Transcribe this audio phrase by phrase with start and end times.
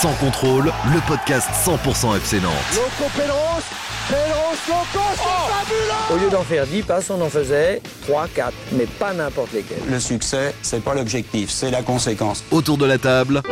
[0.00, 2.52] Sans contrôle, le podcast 100% FC Nantes.
[2.72, 3.64] Loco Pedros,
[4.08, 8.52] Pedros, Loco, c'est fabuleux Au lieu d'en faire 10 passes, on en faisait 3, 4,
[8.72, 9.82] mais pas n'importe lesquels.
[9.90, 12.44] Le succès, c'est pas l'objectif, c'est la conséquence.
[12.52, 13.42] Autour de la table,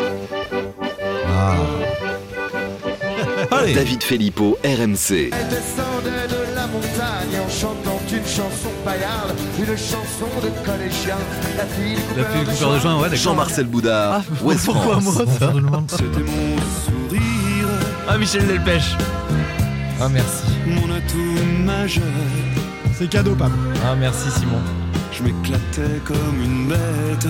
[3.50, 5.30] Allez, David Filippo, RMC.
[5.32, 11.16] Elle descendait de la montagne en chantant une chanson paillarde, une chanson de collégien.
[11.56, 13.16] La fille du la fille du coupeur de joint, ouais, d'accord.
[13.18, 15.04] Jean-Marcel Boudard, Ah, West pourquoi France.
[15.04, 15.52] moi ça
[15.90, 17.68] C'était mon sourire,
[18.08, 18.96] Ah, Michel Delpech.
[20.00, 20.44] Ah merci.
[20.66, 22.04] mon atout majeur.
[22.98, 23.52] C'est cadeau, Pam.
[23.84, 24.60] Ah merci Simon.
[25.12, 27.26] Je m'éclatais comme une bête.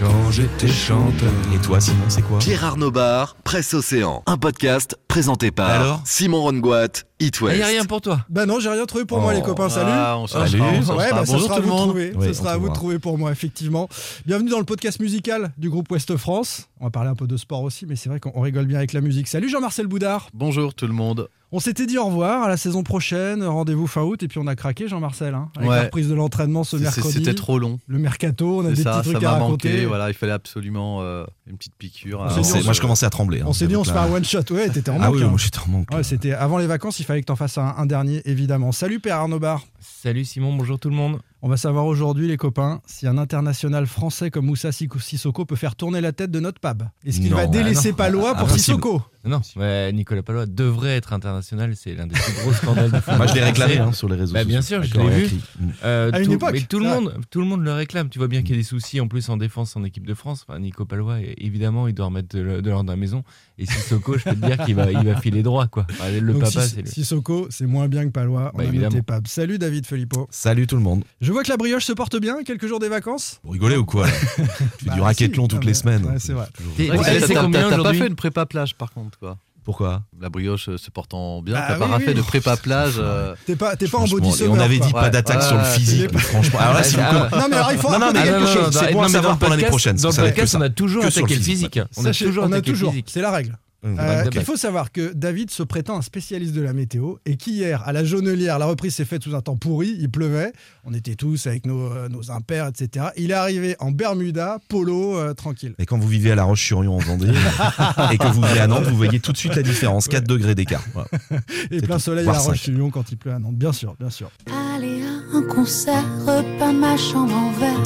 [0.00, 1.30] Quand j'étais chanteur.
[1.54, 4.22] Et toi, Simon, c'est quoi Pierre Arnaud Bar, Presse Océan.
[4.26, 6.88] Un podcast présenté par Alors Simon Rongoat,
[7.18, 7.58] It Il West.
[7.58, 8.26] y a rien pour toi.
[8.28, 9.70] Bah non, j'ai rien trouvé pour moi, les copains.
[9.70, 9.90] Salut.
[9.90, 10.60] Ah, on Salut.
[10.60, 11.88] Ouais, bah, ce Bonjour sera tout à le vous de monde.
[11.88, 12.12] trouver.
[12.14, 13.88] Oui, ce on sera à vous de trouver pour moi, effectivement.
[14.26, 16.68] Bienvenue dans le podcast musical du groupe Ouest France.
[16.78, 18.92] On va parler un peu de sport aussi, mais c'est vrai qu'on rigole bien avec
[18.92, 19.28] la musique.
[19.28, 20.28] Salut Jean-Marcel Boudard.
[20.34, 21.30] Bonjour tout le monde.
[21.52, 24.48] On s'était dit au revoir à la saison prochaine, rendez-vous fin août, et puis on
[24.48, 25.76] a craqué Jean-Marcel, hein, avec Ouais.
[25.76, 27.12] la reprise de l'entraînement ce mercredi.
[27.12, 27.78] C'était trop long.
[27.86, 29.68] Le mercato, on a des ça, petits ça trucs à m'a raconter.
[29.70, 29.86] manqué.
[29.86, 32.18] Voilà, il fallait absolument euh, une petite piqûre.
[32.20, 33.40] On à- s'est dit, on moi, se- je commençais à trembler.
[33.42, 33.46] hein.
[33.46, 34.40] On s'est dit, on se fait un one shot.
[34.50, 35.14] Ouais, t'étais en Ah manque.
[35.14, 35.28] oui, hein.
[35.28, 35.88] moi, j'étais en manque.
[35.94, 38.72] Ouais, c'était avant les vacances, il fallait que t'en fasses un, dernier, évidemment.
[38.72, 39.40] Salut Père Arnaud.
[39.78, 41.20] Salut Simon, bonjour tout le monde.
[41.42, 45.76] On va savoir aujourd'hui, les copains, si un international français comme Moussa Sissoko peut faire
[45.76, 46.88] tourner la tête de notre pab.
[47.04, 47.96] Est-ce qu'il va délaisser Ah non.
[47.96, 48.58] Palois pour Impossible.
[48.60, 49.02] Sissoko?
[49.26, 53.16] Non, ouais, Nicolas Palois devrait être international, c'est l'un des plus gros scandales du football.
[53.16, 54.48] Moi, je l'ai réclamé hein, sur les réseaux Bah, sociaux.
[54.48, 55.36] bien sûr, je l'ai vu.
[55.58, 55.68] Mm.
[55.84, 58.08] Euh, À une tout- époque, mais tout le monde, tout le monde le réclame.
[58.08, 60.14] Tu vois bien qu'il y a des soucis en plus en défense en équipe de
[60.14, 60.46] France.
[60.48, 63.24] Enfin, Nico Palois, évidemment, il doit remettre de, l'ordre dans la maison.
[63.58, 65.86] Et Sissoko, je peux te dire qu'il va, il va filer droit, quoi.
[65.90, 66.86] Enfin, le Donc, papa, Sis- c'est le.
[66.88, 68.52] Sissoko, c'est moins bien que Palois.
[68.54, 68.90] On Bah, a évidemment.
[68.90, 69.26] noté pab.
[69.26, 70.28] Salut David Filippo.
[70.30, 71.02] Salut tout le monde.
[71.26, 73.40] Je vois que la brioche se porte bien, quelques jours des vacances.
[73.42, 74.44] Vous rigolez ou quoi Tu fais
[74.86, 75.48] Bah, du racketlon si.
[75.48, 76.04] toutes Non, les semaines.
[76.04, 76.46] ouais, c'est vrai.
[76.76, 79.36] T'as- combien pas fait une prépa plage par contre, quoi.
[79.64, 80.02] Pourquoi?
[80.20, 81.54] La brioche euh, se portant bien.
[81.56, 82.14] Bah T'as pas oui, fait oui.
[82.14, 82.94] de prépa plage.
[83.00, 84.52] euh, T'es pas, t'es pas en body summer.
[84.52, 85.00] On avait dit quoi.
[85.00, 86.60] pas d'attaque Ouais, sur le physique, mais franchement.
[86.60, 88.72] Alors là, si vous Ah, Non mais alors il faut Non, quelque non, chose.
[88.72, 90.64] non, c'est bon à savoir dans pour l'année prochaine, Dans ça le podcast, on ça.
[90.66, 91.80] a toujours attaqué le physique.
[91.96, 92.90] On a toujours on a attaqué le toujours.
[92.92, 93.06] physique.
[93.10, 93.58] C'est la règle.
[93.86, 94.24] Euh.
[94.34, 97.92] Il faut savoir que David se prétend un spécialiste de la météo et qu'hier, à
[97.92, 100.52] la Jaunelière, la reprise s'est faite sous un temps pourri, il pleuvait,
[100.84, 103.06] on était tous avec nos, euh, nos impairs, etc.
[103.16, 105.74] Il est arrivé en Bermuda, polo, euh, tranquille.
[105.78, 107.28] Et quand vous vivez à La Roche-sur-Yon en Vendée
[108.12, 110.08] et que vous venez à Nantes, vous voyez tout de suite la différence.
[110.08, 110.84] 4 degrés d'écart.
[110.92, 111.08] Voilà.
[111.70, 112.02] Et plein tout.
[112.02, 112.38] soleil à La.
[112.38, 114.30] Roche-sur-Yon quand il pleut à Nantes, bien sûr, bien sûr.
[114.46, 117.82] Aller à un concert, repas ma chambre en verre.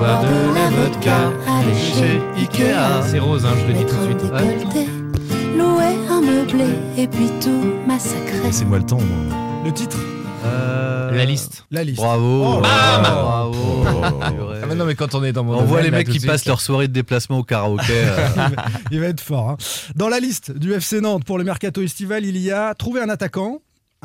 [0.00, 3.08] Bah, de la vodka, aller chez Ikea.
[3.10, 5.03] C'est rose, hein, je le dis tout de suite.
[6.96, 8.40] Et puis tout massacrer.
[8.44, 8.98] Laissez-moi le temps.
[9.00, 9.62] moi.
[9.64, 9.96] Le titre
[10.44, 11.64] euh, La liste.
[11.70, 11.96] La liste.
[11.98, 12.44] Bravo.
[12.58, 13.84] Oh, Bam Oh, Bravo.
[14.62, 16.46] Ah, mais non, mais quand on est dans mon On voit les mecs qui passent
[16.46, 17.84] leur soirée de déplacement au karaoké.
[17.90, 18.28] euh,
[18.90, 19.50] Il va être fort.
[19.50, 19.56] hein.
[19.96, 23.08] Dans la liste du FC Nantes pour le mercato estival, il y a trouver un
[23.08, 23.60] attaquant,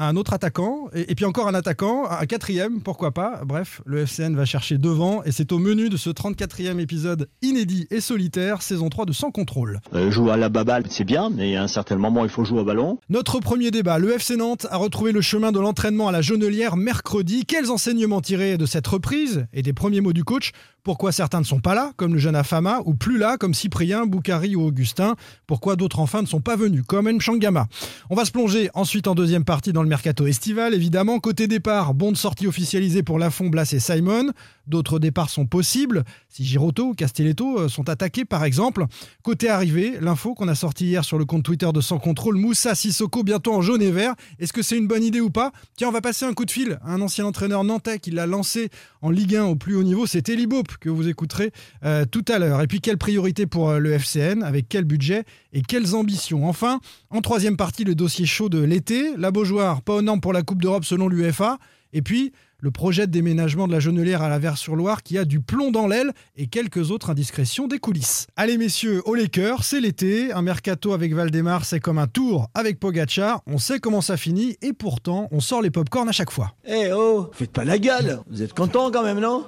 [0.08, 3.42] un autre attaquant, et, et puis encore un attaquant, un quatrième, pourquoi pas.
[3.46, 7.88] Bref, le FCN va chercher devant, et c'est au menu de ce 34e épisode inédit
[7.92, 9.80] et solitaire, saison 3 de Sans Contrôle.
[9.94, 12.62] Euh, jouer à la baballe, c'est bien, mais à un certain moment, il faut jouer
[12.62, 13.00] au ballon.
[13.10, 16.78] Notre premier débat, le FC Nantes a retrouvé le chemin de l'entraînement à la Jaunelière
[16.78, 17.46] mercredi.
[17.46, 20.52] Quels enseignements tirer de cette reprise et des premiers mots du coach?
[20.84, 24.06] Pourquoi certains ne sont pas là, comme le jeune Afama, ou plus là, comme Cyprien,
[24.06, 25.16] Boukari ou Augustin?
[25.46, 27.68] Pourquoi d'autres enfin ne sont pas venus, comme Nchangama
[28.10, 31.20] On va se plonger ensuite en deuxième partie dans le mercato estival, évidemment.
[31.20, 34.32] Côté départ, bon de sortie officialisée pour Lafont, Blas et Simon.
[34.68, 38.86] D'autres départs sont possibles, si Giroto ou Castelletto euh, sont attaqués par exemple.
[39.24, 42.76] Côté arrivée, l'info qu'on a sortie hier sur le compte Twitter de Sans Contrôle, Moussa
[42.76, 44.14] Sissoko bientôt en jaune et vert.
[44.38, 45.52] Est-ce que c'est une bonne idée ou pas?
[45.76, 48.28] Tiens, on va passer un coup de fil à un ancien entraîneur nantais qui l'a
[48.28, 48.70] lancé
[49.02, 50.06] en Ligue 1 au plus haut niveau.
[50.06, 51.52] C'est Eli Bope que vous écouterez
[51.84, 52.62] euh, tout à l'heure.
[52.62, 56.48] Et puis, quelle priorité pour euh, le FCN Avec quel budget et quelles ambitions?
[56.48, 56.80] Enfin,
[57.10, 59.16] en troisième partie, le dossier chaud de l'été.
[59.18, 61.58] La Beaujoire, pas aux normes pour la Coupe d'Europe selon l'UFA.
[61.92, 65.40] Et puis, le projet de déménagement de la Jaunelière à la Vers-sur-Loire qui a du
[65.40, 68.28] plomb dans l'aile et quelques autres indiscrétions des coulisses.
[68.36, 72.80] Allez messieurs, au Laker, c'est l'été, un mercato avec Valdemar, c'est comme un tour avec
[72.80, 76.54] Pogacar, on sait comment ça finit et pourtant on sort les popcorn à chaque fois.
[76.68, 79.46] Eh oh, faites pas la gueule, vous êtes contents quand même, non?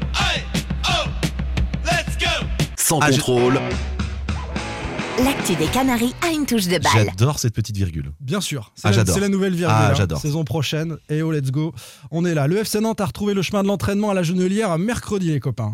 [2.78, 3.60] Sans Ah, je- contrôle,
[5.20, 7.06] L'actu des Canaries a une touche de balle.
[7.06, 8.12] J'adore cette petite virgule.
[8.20, 9.14] Bien sûr, c'est Ah, la, j'adore.
[9.16, 9.76] c'est la nouvelle virgule.
[9.78, 9.94] Ah, hein.
[9.96, 10.20] j'adore.
[10.20, 11.74] Saison prochaine, et oh let's go,
[12.12, 12.48] on est là.
[12.48, 15.74] Le FC Nantes a retrouvé le chemin de l'entraînement à la Jaunelière mercredi les copains.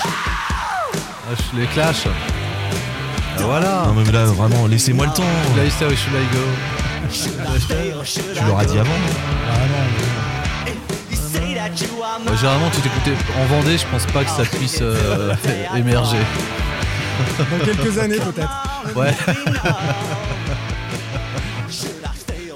[0.00, 2.04] Ah, je les clash.
[2.06, 3.84] Ah, voilà.
[3.86, 5.22] Non, mais là, vraiment, laissez-moi le temps.
[7.12, 8.90] Tu l'auras dit avant.
[9.50, 9.66] Ah
[12.24, 15.34] non, généralement, tout écouté en Vendée, je pense pas que ça puisse euh,
[15.76, 16.18] émerger.
[17.58, 18.96] Dans quelques années peut-être.
[18.96, 19.12] Ouais.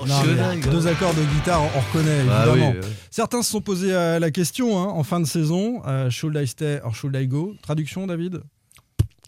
[0.06, 0.22] Non,
[0.70, 2.70] deux accords de guitare, on reconnaît Bah évidemment.
[2.72, 2.86] oui, ouais.
[3.10, 6.46] Certains se sont posés euh, la question hein, en fin de saison euh, should I
[6.46, 7.54] stay or should I go?
[7.62, 8.40] Traduction, David?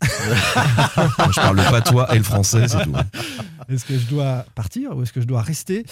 [0.03, 2.93] Je parle le patois et le français, c'est tout.
[3.71, 5.87] Est-ce que je dois partir ou est-ce que je dois rester?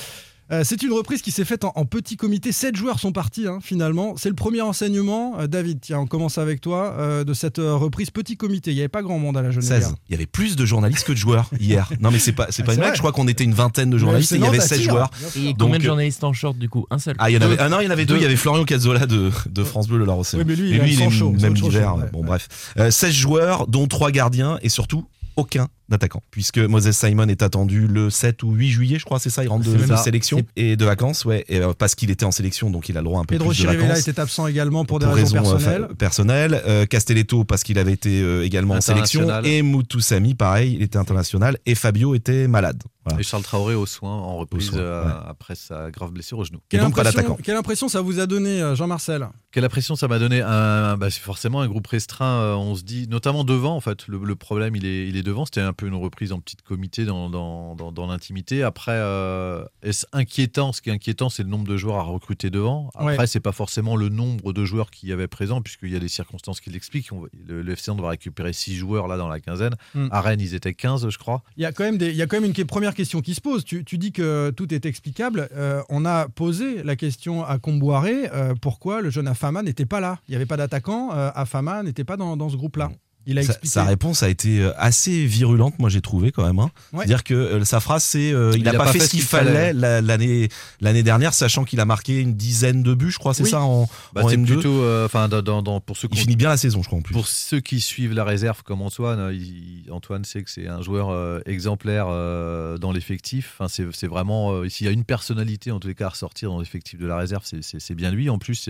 [0.53, 2.53] Euh, c'est une reprise qui s'est faite en, en petit comité.
[2.53, 4.15] Sept joueurs sont partis hein, finalement.
[4.17, 5.35] C'est le premier enseignement.
[5.39, 8.71] Euh, David, tiens, on commence avec toi euh, de cette euh, reprise petit comité.
[8.71, 9.69] Il n'y avait pas grand monde à la jeunesse.
[9.69, 9.95] 16.
[10.09, 11.91] Il y avait plus de journalistes que de joueurs hier.
[12.01, 12.95] Non, mais c'est pas, c'est Ah, pas une blague.
[12.95, 15.11] Je crois qu'on était une vingtaine de journalistes et il y avait 16 joueurs.
[15.37, 16.87] Et combien de journalistes en short du coup?
[16.91, 18.15] Un seul Ah, il y en avait, Deux ah non, il y en avait deux.
[18.15, 18.21] Deux.
[18.21, 20.77] Il y avait Florian Cazzola de, de France Bleu, le Loire Oui, mais lui, il
[20.77, 21.97] et lui, il est chaud, même d'hiver.
[21.97, 22.27] ouais, bon, ouais.
[22.27, 22.49] bref.
[22.79, 25.07] Euh, 16 joueurs, dont 3 gardiens et surtout
[25.37, 26.23] aucun attaquant.
[26.31, 29.45] Puisque Moses Simon est attendu le 7 ou 8 juillet, je crois, c'est ça.
[29.45, 31.45] Il rentre de, sélection et de vacances, ouais.
[31.49, 33.35] Et, euh, parce qu'il était en sélection, donc il a le droit à un peu
[33.35, 34.09] Pedro plus de Chirivella vacances.
[34.09, 36.63] était absent également pour des Pour raisons, raisons, euh, personnelles.
[36.67, 39.29] Euh, Castelletto parce qu'il avait été euh, également en sélection.
[39.45, 41.59] Et Moutoussami, pareil, il était international.
[41.67, 42.83] Et Fabio était malade.
[43.05, 43.21] Voilà.
[43.21, 45.11] Et Charles Traoré au soin en reprise soin, euh, ouais.
[45.27, 46.61] après sa grave blessure au genou.
[46.69, 49.29] Quelle, donc, impression, quelle impression ça vous a donné, euh, Jean-Marcel?
[49.51, 52.41] Quelle impression ça m'a donné un, bah, C'est forcément un groupe restreint.
[52.41, 55.23] euh, on se dit, notamment devant, en fait, le, le problème il est, il est
[55.23, 55.45] devant.
[55.45, 58.63] C'était un peu une reprise en petit comité dans, dans, dans, dans l'intimité.
[58.63, 60.73] Après, euh, est-ce inquiétant?
[60.73, 62.91] Ce qui est inquiétant, c'est le nombre de joueurs à recruter devant.
[62.95, 63.27] Après, Ouais.
[63.27, 66.09] c'est pas forcément le nombre de joueurs qu'il y avait présent, puisqu'il y a des
[66.09, 67.11] circonstances qui l'expliquent.
[67.13, 69.75] On- Le, le FC Nantes va récupérer 6 joueurs là dans la quinzaine.
[69.95, 70.07] Hmm.
[70.13, 71.43] À Rennes, ils étaient 15, je crois.
[71.57, 72.63] Il y a quand même, des, il y a quand même une que-
[72.93, 73.65] question qui se pose.
[73.65, 75.49] Tu, dis que tout est explicable.
[75.55, 80.01] Euh, on a posé la question à Comboiré euh, pourquoi le jeune Afama n'était pas
[80.01, 80.19] là?
[80.29, 81.11] Il n'y avait pas d'attaquant.
[81.13, 82.91] euh, Afama n'était pas dans, dans ce groupe-là.
[83.27, 83.73] Il a Sa, expliqué.
[83.73, 86.59] sa réponse a été euh, assez virulente, moi j'ai trouvé quand même.
[86.59, 86.71] hein.
[86.93, 87.01] Ouais.
[87.01, 90.01] C'est-à-dire que euh, sa phrase c'est euh, il n'a pas, fait ce qu'il fallait la-
[90.01, 90.49] l'année
[90.81, 93.51] l'année dernière, sachant qu'il a marqué une dizaine de buts, je crois, c'est Oui.
[93.51, 94.47] ça en, Bah, en c'est M2.
[94.47, 96.89] plutôt, euh, enfin, dans, dans- dans- pour ceux qui Il finit bien la saison, je
[96.89, 97.13] crois en plus.
[97.13, 101.11] Pour ceux qui suivent la réserve comme Antoine, il- Antoine sait que c'est un joueur
[101.11, 103.55] euh, exemplaire euh, dans l'effectif.
[103.59, 106.49] Enfin, c'est vraiment, euh, s'il y a une personnalité en tous les cas à ressortir
[106.51, 108.29] dans l'effectif de la réserve, c'est bien lui.
[108.31, 108.69] En plus,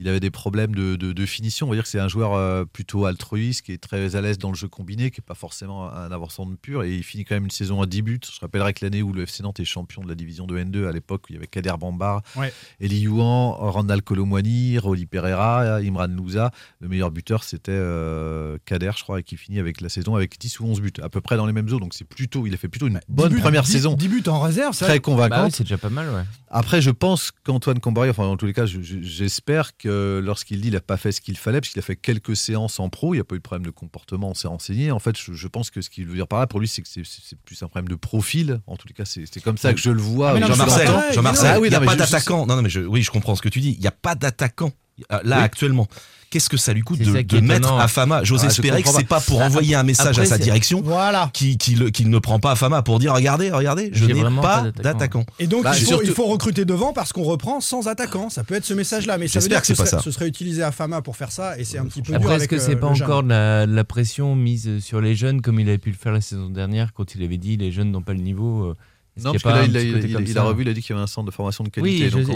[0.00, 1.66] il avait des problèmes de, de- de finition.
[1.66, 4.38] On va dire que c'est un joueur euh, plutôt altruiste, qui est très à l'aise
[4.38, 6.82] dans le jeu combiné, qui n'est pas forcément un avançant de pur.
[6.82, 8.20] Et il finit quand même une saison à 10 buts.
[8.34, 10.88] Je rappellerai que l'année où le FC Nantes est champion de la division de N2,
[10.88, 12.52] à l'époque, il y avait Kader Bambar, Ouais.
[12.80, 16.50] Eli Youan, Randall Colomwani, Roli Pereira, Imran Louza.
[16.80, 20.38] Le meilleur buteur, c'était euh, Kader, je crois, et qui finit avec la saison avec
[20.38, 21.78] 10 ou 11 buts, à peu près dans les mêmes eaux.
[21.80, 23.94] Donc c'est plutôt, il a fait plutôt une bonne Dix buts- première saison.
[23.94, 25.00] dix buts en réserve, c'est Très vrai.
[25.00, 25.30] convaincante.
[25.38, 26.22] Bah oui, c'est déjà pas mal, ouais.
[26.52, 30.60] Après, je pense qu'Antoine Cambaré, enfin, en tous les cas, je- je- j'espère que lorsqu'il
[30.60, 32.88] dit il n'a pas fait ce qu'il fallait, parce qu'il a fait quelques séances en
[32.88, 34.90] pro, il n'y a pas eu de problème de comportement, on s'est renseigné.
[34.90, 36.88] En fait, je, pense que ce qu'il veut dire par là, pour lui, c'est que
[36.88, 37.04] c'est-
[37.44, 38.60] plus un problème de profil.
[38.66, 40.30] En tous les cas, c'est comme ça que je le vois.
[40.32, 42.46] Ah, Jean-Marcel, Jean-Marcel, Ah oui, il n'y a pas d'attaquant.
[42.46, 43.70] Non, non, mais je, oui, je comprends ce que tu dis.
[43.74, 44.72] Il n'y a pas d'attaquant
[45.12, 45.42] euh, là Oui.
[45.44, 45.86] actuellement.
[46.30, 47.76] Qu'est-ce que ça lui coûte de, mettre étonnant.
[47.76, 50.26] à Fama J'ose Ah, espérer que c'est pas pour Ah, envoyer un message après, à
[50.26, 51.28] sa direction Voilà.
[51.32, 54.22] qui, qui, le- qu'il ne prend pas à Fama pour dire regardez, regardez, je n'ai
[54.22, 55.24] pas pas d'attaquant.
[55.40, 58.30] Et donc, Bah, il, faut, surtout- il faut recruter devant parce qu'on reprend sans attaquant.
[58.30, 59.18] Ça peut être ce message-là.
[59.18, 60.04] Mais ça veut J'espère dire que pas ce, serait, ça.
[60.04, 61.58] ce serait utilisé à Fama pour faire ça.
[61.58, 63.06] Et c'est un petit peu dur Après, est-ce que euh, c'est pas le jeune.
[63.08, 66.12] encore de la, la pression mise sur les jeunes comme il avait pu le faire
[66.12, 68.76] la saison dernière quand il avait dit les jeunes n'ont pas le niveau euh,
[69.24, 71.02] Non, parce que là, il, a, il- il revu, il a dit qu'il y avait
[71.02, 72.04] un centre de formation de qualité.
[72.04, 72.26] Oui, donc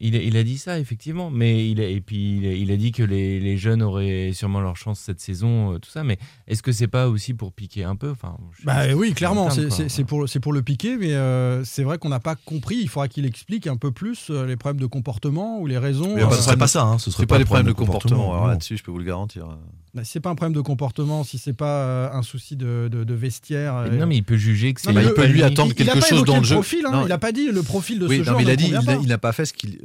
[0.00, 2.70] il, a, il a dit ça effectivement, mais il a, et puis il a, il
[2.70, 6.04] a dit que les, les jeunes auraient sûrement leur chance cette saison, euh, tout ça.
[6.04, 8.10] Mais est-ce que c'est pas aussi pour piquer un peu?
[8.10, 9.48] Enfin, Bah oui, clairement,
[9.88, 12.76] c'est- pour, c'est pour le piquer, mais euh, c'est vrai qu'on n'a pas compris.
[12.80, 16.16] Il faudra qu'il explique un peu plus euh, les problèmes de comportement ou les raisons.
[16.16, 18.46] Euh, ce serait problème pas ça, hein, ce serait C'est pas les problèmes de comportement.
[18.46, 19.46] Là-dessus, je peux vous le garantir.
[19.94, 22.88] Bah, si c'est pas un problème de comportement, si c'est pas euh, un souci de,
[22.90, 23.74] de- de vestiaire.
[23.90, 24.92] Mais euh, non, mais il peut juger que c'est.
[24.92, 26.54] Il peut lui attendre il- il a quelque pas chose dans le le jeu.
[26.54, 27.02] profil, hein, Non.
[27.02, 28.36] il n'a pas dit le profil de Oui, ce non, joueur.
[28.38, 29.78] mais il a dit, il, n'a pas fait ce qu'il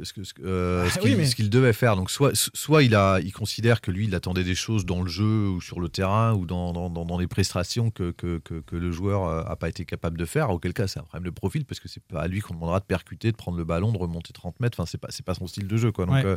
[0.44, 1.96] euh, Ah qu'il oui, mais- devait faire.
[1.96, 5.08] Donc soit, soit il a, il considère que lui, il attendait des choses dans le
[5.08, 8.60] jeu ou sur le terrain ou dans, dans, dans- dans les prestations que, que, que,
[8.60, 10.50] que le joueur euh, a pas été capable de faire.
[10.50, 12.80] Auquel cas, c'est un problème de profil parce que c'est pas à lui qu'on demandera
[12.80, 14.76] de percuter, de prendre le ballon, de remonter 30 mètres.
[14.80, 16.06] Enfin, c'est pas, c'est pas son style de jeu, quoi.
[16.06, 16.24] Donc, Ouais.
[16.24, 16.36] euh,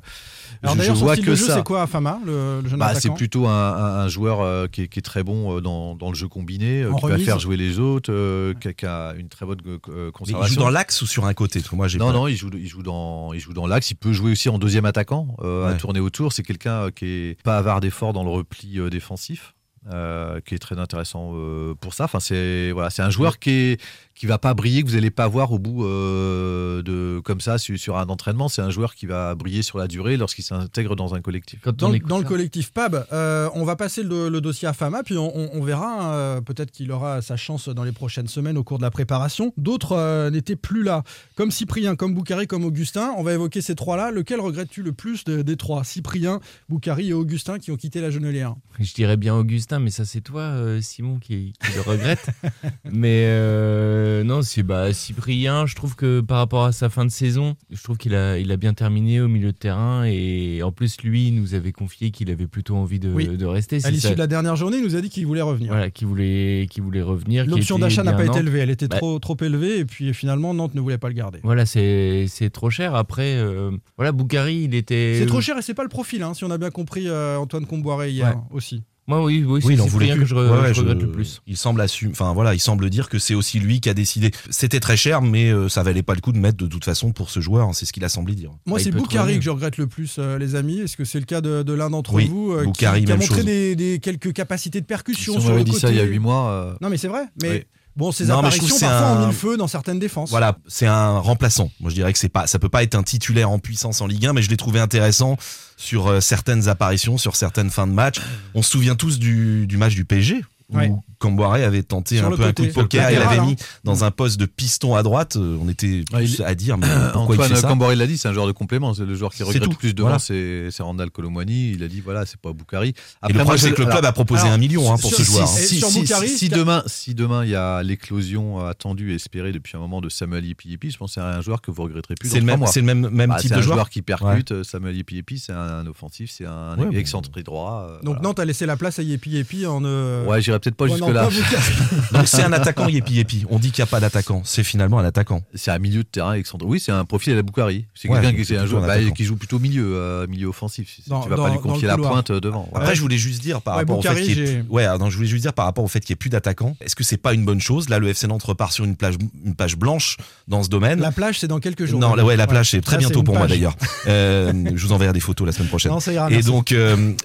[0.63, 2.79] Alors je, je d'ailleurs, son vois style que de jeu, c'est quoi Fama, le, jeune
[2.79, 5.61] Bah, c'est plutôt un, un- un joueur euh, qui, est, qui est très bon euh,
[5.61, 8.73] dans, dans le jeu combiné, euh, qui va faire jouer les autres, euh, qui, a,
[8.73, 10.47] qui a une très bonne euh, Mais conservation.
[10.53, 12.67] il joue dans l'axe ou sur un côté moi, Non, pas- non, il joue, il
[12.67, 13.91] joue dans, il joue dans l'axe.
[13.91, 16.33] Il peut jouer aussi en deuxième attaquant, euh, à tourner autour.
[16.33, 19.53] C'est quelqu'un qui est pas avare d'efforts dans le repli euh, défensif.
[19.91, 22.05] Euh, qui est très intéressant euh, pour ça.
[22.05, 23.81] Enfin, c'est voilà, c'est un joueur qui est
[24.15, 27.57] qui va pas briller, que vous n'allez pas voir au bout euh, de comme ça
[27.57, 28.49] sur, sur un entraînement.
[28.49, 31.61] C'est un joueur qui va briller sur la durée lorsqu'il s'intègre dans un collectif.
[31.63, 35.17] Dans, dans le collectif PAB, euh, on va passer le, le dossier à Fama, puis
[35.17, 36.13] on, on- on verra.
[36.15, 39.53] euh, Peut-être qu'il aura sa chance dans les prochaines semaines au cours de la préparation.
[39.57, 41.03] D'autres euh, n'étaient plus là,
[41.35, 43.13] comme Cyprien, comme Boukari, comme Augustin.
[43.17, 44.11] On va évoquer ces trois-là.
[44.11, 45.83] Lequel regrettes-tu le plus de- des trois?
[45.83, 50.05] Cyprien, Boukari et Augustin qui ont quitté la Genelière Je dirais bien Augustin, mais ça
[50.05, 52.27] c'est toi, euh, Simon, qui, qui le regrette.
[52.91, 55.65] mais euh, non, c'est bah, Cyprien.
[55.65, 58.51] Je trouve que par rapport à sa fin de saison, je trouve qu'il a, il
[58.51, 60.03] a bien terminé au milieu de terrain.
[60.05, 63.27] Et en plus, lui, il nous avait confié qu'il avait plutôt envie de, Oui.
[63.27, 63.79] de rester.
[63.83, 65.71] À l'issue ça- de la dernière journée, il nous a dit qu'il voulait revenir.
[65.71, 67.45] Voilà, voulait, voulait revenir.
[67.45, 68.37] L'option d'achat n'a pas été Nantes.
[68.39, 71.13] élevée, elle était Bah, trop, trop élevée et puis finalement Nantes ne voulait pas le
[71.13, 71.39] garder.
[71.43, 72.95] Voilà, c'est c'est trop cher.
[72.95, 75.15] Après, euh, voilà, Boukari, il était.
[75.19, 77.37] C'est trop cher et c'est pas le profil, hein, si on a bien compris euh,
[77.37, 78.41] Antoine Comboiré hier Ouais.
[78.51, 78.83] aussi.
[79.09, 80.21] Moi, oui, oui, Oui, c'est il en voulait Cyprien plus.
[80.23, 81.41] que je, re- Ouais, je regrette je- le plus.
[81.47, 84.31] Il semble assume, enfin voilà, il semble dire que c'est aussi lui qui a décidé.
[84.51, 87.11] C'était très cher, mais euh, ça valait pas le coup de mettre de toute façon
[87.11, 87.67] pour ce joueur.
[87.67, 88.51] hein, C'est ce qu'il a semblé dire.
[88.67, 90.79] Moi, Bah, c'est Boukari que je regrette le plus, euh, les amis.
[90.79, 93.43] Est-ce que c'est le cas de, de l'un d'entre Oui, vous euh, qui- a montré
[93.43, 95.99] des, des- quelques capacités de percussion Si on sur le dit côté ça il y
[95.99, 96.51] a 8 mois.
[96.51, 97.23] euh, Non, mais c'est vrai.
[97.41, 97.63] Mais Oui.
[97.99, 100.29] Bon, ces Non, apparitions parfois un- ont mis le feu dans certaines défenses.
[100.31, 101.69] Voilà, c'est un remplaçant.
[101.79, 104.07] Moi, je dirais que c'est pas, ça peut pas être un titulaire en puissance en
[104.07, 105.37] Ligue 1, mais je l'ai trouvé intéressant
[105.77, 108.15] sur euh, certaines apparitions, sur certaines fins de match.
[108.55, 110.41] On se souvient tous du, du match du PSG.
[110.71, 110.91] Où Ouais.
[111.17, 113.55] Camboiré avait tenté Sur un le peu un coup de poker, il le l'avait mis
[113.83, 115.35] dans un poste de piston à droite.
[115.35, 118.17] Euh, On était il- à dire, mais pourquoi il Antoine fait ça Camboré l'a dit,
[118.17, 118.93] c'est un joueur de complément.
[118.93, 119.71] C'est le joueur qui regrette tout.
[119.71, 120.19] le plus devant, Voilà.
[120.19, 121.71] c'est Randall Colomwani.
[121.71, 122.89] Il a dit voilà, c'est pas Boukari.
[122.89, 124.57] Et Après, le moi, problème, je- c'est que le alors, club a proposé alors, un
[124.59, 125.47] million hein, pour sur- ce si- joueur.
[125.47, 126.21] si- hein.
[126.23, 129.99] Et si demain, si demain il y a l'éclosion attendue et espérée depuis un moment
[130.01, 132.29] de Samuel Ipi je pense que c'est un joueur que vous regretterez plus.
[132.29, 133.77] C'est le même, c'est le même, même Bah, type c'est de un joueur.
[133.77, 134.51] joueur qui percute.
[134.51, 137.87] euh, Samuel Ipi c'est un, offensif, c'est un excentré droit.
[137.89, 138.21] euh, Donc.
[138.21, 139.83] Nantes a laissé la place à Yepi en.
[139.83, 141.23] euh, Ouais, j'irai peut-être pas prenant jusque là.
[141.23, 141.73] pas Boukari.
[142.13, 143.45] Donc c'est un attaquant Yepi Yepi.
[143.49, 144.41] On dit qu'il n'y a pas d'attaquant.
[144.45, 145.41] C'est finalement un attaquant.
[145.55, 146.67] C'est un milieu de terrain excentré.
[146.67, 147.85] Oui, c'est un profil à la Boukari.
[147.95, 150.99] C'est Ouais, quelqu'un qui, un joueur un bah, qui joue plutôt milieu, euh, milieu offensif.
[151.07, 152.69] Dans- tu vas dans- pas lui confier la pointe euh, devant.
[152.73, 155.15] Après, je voulais juste dire par Ouais, rapport au fait qu'il ait ouais, non, je
[155.15, 156.75] voulais juste dire par rapport au fait qu'il n'y ait plus d'attaquants.
[156.81, 157.89] Est-ce que c'est pas une bonne chose?
[157.89, 160.99] Là, le FC Nantes repart sur une plage, une page blanche dans ce domaine.
[160.99, 161.99] La plage, c'est dans quelques jours.
[161.99, 163.75] non, ouais, la plage, c'est très bientôt pour moi d'ailleurs.
[164.07, 165.91] Euh, je vous enverrai des photos la semaine prochaine.
[165.91, 166.31] Non, ça ira.
[166.31, 166.71] Et donc,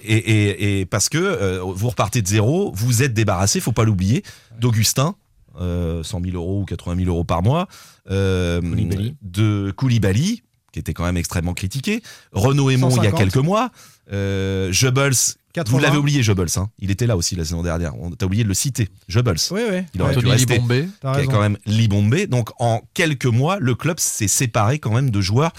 [0.04, 4.22] et, parce que vous repartez de zéro, vous êtes débarrassé, faut pas l'oublier,
[4.60, 5.14] d'Augustin,
[5.60, 7.68] euh, 100 000 euros ou 80 000 euros par mois,
[8.10, 9.16] euh, Koulibaly.
[9.22, 12.02] de Koulibaly, qui était quand même extrêmement critiqué,
[12.32, 13.18] Renaud Aymon il y a 150.
[13.18, 13.70] quelques mois,
[14.12, 15.70] euh, 80.
[15.70, 18.42] vous l'avez oublié Goebbels, hein, il était là aussi la saison dernière, on t'a oublié
[18.42, 19.38] de le citer, Goebbels.
[19.52, 19.82] Oui, oui.
[19.94, 20.54] Il aurait pu Anthony rester.
[20.54, 20.88] Libombé.
[21.00, 21.32] T'as qui est raison.
[21.32, 22.26] quand même Libombé.
[22.26, 25.52] Donc en quelques mois, le club s'est séparé quand même de joueurs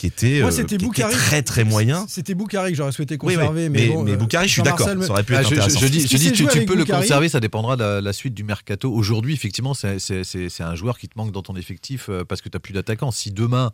[0.00, 1.12] qui étaient, Moi, euh, c'était qui Boukari.
[1.14, 2.06] très très moyens.
[2.08, 3.34] C'était Boukari que j'aurais souhaité Oui, oui.
[3.36, 3.68] conserver.
[3.68, 4.88] Mais, bon, mais euh, Boukari, je suis d'accord.
[4.88, 5.80] Me- Ça aurait pu Ah, être je, je- intéressant.
[5.80, 8.32] je dis, je qui dis, tu, peux le conserver, ça dépendra de la, la suite
[8.32, 8.90] du mercato.
[8.90, 12.24] Aujourd'hui, effectivement, c'est- c'est c'est- c'est un joueur qui te manque dans ton effectif euh,
[12.24, 13.10] parce que tu n'as plus d'attaquant.
[13.10, 13.72] Si demain,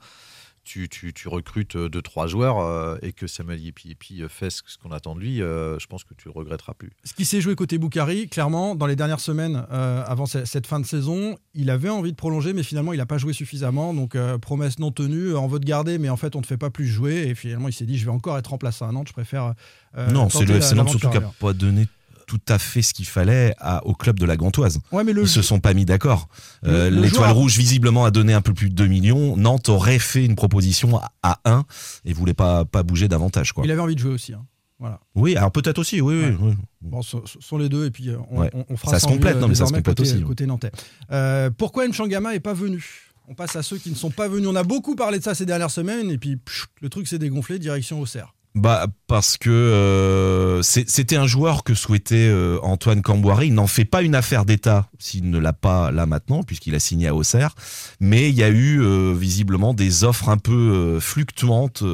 [0.66, 4.76] tu, tu, tu recrutes 2-3 joueurs euh, et que Samuel Yepi Yepi fait ce, ce
[4.76, 6.90] qu'on attend de lui, euh, je pense que tu le regretteras plus.
[7.04, 10.66] Ce qui s'est joué côté Boukari, clairement, dans les dernières semaines euh, avant ce- cette
[10.66, 13.94] fin de saison, il avait envie de prolonger, mais finalement, il n'a pas joué suffisamment.
[13.94, 16.42] Donc, euh, promesse non tenue, euh, on veut te garder, mais en fait, on ne
[16.42, 17.28] te fait pas plus jouer.
[17.28, 19.54] Et finalement, il s'est dit, je vais encore être remplacé à Nantes, je préfère.
[19.96, 21.87] euh, non, c'est le FC Nantes surtout qui n'a pas donné
[22.26, 24.80] tout à fait ce qu'il fallait à- au club de la Gantoise.
[24.92, 26.28] Ouais, mais le, Ils se sont pas mis d'accord.
[26.64, 29.37] Euh, Le- le L'Étoile Rouge, visiblement, a donné un peu plus de 2 millions.
[29.37, 31.64] Nantes aurait fait une proposition à- à 1
[32.04, 33.52] et voulait pas, pas bouger davantage.
[33.52, 33.64] Quoi.
[33.64, 34.33] il avait envie de jouer aussi.
[34.33, 34.45] hein.
[34.78, 35.00] Voilà.
[35.14, 36.37] Oui, alors peut-être aussi, oui, Ouais.
[36.38, 36.54] oui, oui.
[36.83, 38.50] Bon, ce, sont les deux, et puis euh, on, Ouais.
[38.52, 40.23] on- on fera Ça se complète, euh, non, mais ça se complète côté, aussi, ouais.
[40.25, 40.71] Côté nantais.
[41.12, 42.85] Euh, pourquoi Mchangama est pas venu?
[43.28, 44.49] On passe à ceux qui ne sont pas venus.
[44.49, 47.18] On a beaucoup parlé de ça ces dernières semaines, et puis pff, le truc s'est
[47.18, 48.35] dégonflé, direction Auxerre.
[48.56, 53.48] Bah parce que euh, c'était un joueur que souhaitait euh, Antoine Camboiré.
[53.48, 56.78] Il n'en fait pas une affaire d'État s'il ne l'a pas là maintenant puisqu'il a
[56.78, 57.54] signé à Auxerre.
[58.00, 61.84] Mais il y a eu euh, visiblement des offres un peu euh, fluctuantes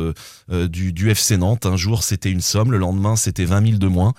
[0.48, 1.66] du, du FC Nantes.
[1.66, 4.14] Un jour c'était une somme, le lendemain c'était 20 000 de moins.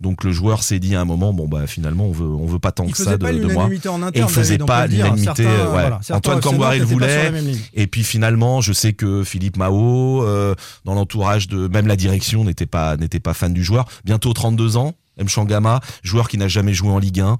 [0.00, 2.58] Donc le joueur s'est dit à un moment bon bah finalement on veut on veut
[2.58, 3.64] pas tant Il que ça de, de moi.
[3.64, 4.10] en interne.
[4.14, 5.64] Et il faisait pas l'unanimité, ouais.
[5.70, 7.32] voilà, Antoine Camboiré le voulait.
[7.72, 12.44] Et puis finalement, je sais que Philippe Mao, euh, dans l'entourage de même la direction,
[12.44, 13.86] n'était pas n'était pas fan du joueur.
[14.04, 15.28] Bientôt 32 ans, M.
[15.28, 17.38] Changama, joueur qui n'a jamais joué en Ligue 1.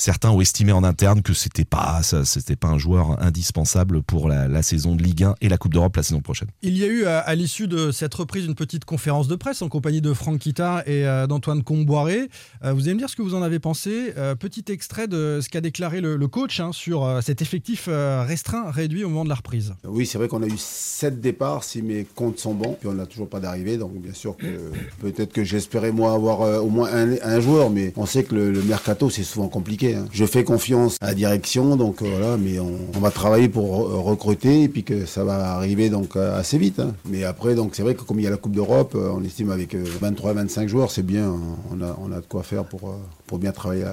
[0.00, 4.28] Certains ont estimé en interne que c'était pas, ça, c'était pas un joueur indispensable pour
[4.28, 6.48] la, la saison de Ligue 1 et la Coupe d'Europe la saison prochaine.
[6.62, 9.60] Il y a eu à, à l'issue de cette reprise une petite conférence de presse
[9.60, 12.30] en compagnie de Franck Kita et euh, d'Antoine Comboiré.
[12.64, 14.14] Euh, vous allez me dire ce que vous en avez pensé.
[14.16, 17.86] Euh, petit extrait de ce qu'a déclaré le, le coach hein, sur euh, cet effectif
[17.88, 19.74] euh, restreint, réduit au moment de la reprise.
[19.84, 22.94] Oui, c'est vrai qu'on a eu 7 départs si mes comptes sont bons, puis on
[22.94, 26.70] n'a toujours pas d'arrivée, donc bien sûr que peut-être que j'espérais moi avoir euh, au
[26.70, 29.89] moins un, un joueur, mais on sait que le, le mercato c'est souvent compliqué.
[30.12, 34.02] Je fais confiance à la direction, donc euh, voilà, mais on, va travailler pour re-
[34.02, 36.80] recruter et puis que ça va arriver donc euh, assez vite.
[36.80, 36.94] hein.
[37.08, 39.22] Mais après, donc c'est vrai que comme il y a la Coupe d'Europe, euh, on
[39.24, 41.40] estime avec 23-25 joueurs, c'est bien, hein.
[41.72, 42.92] on a, on a de quoi faire pour, euh,
[43.26, 43.84] pour bien travailler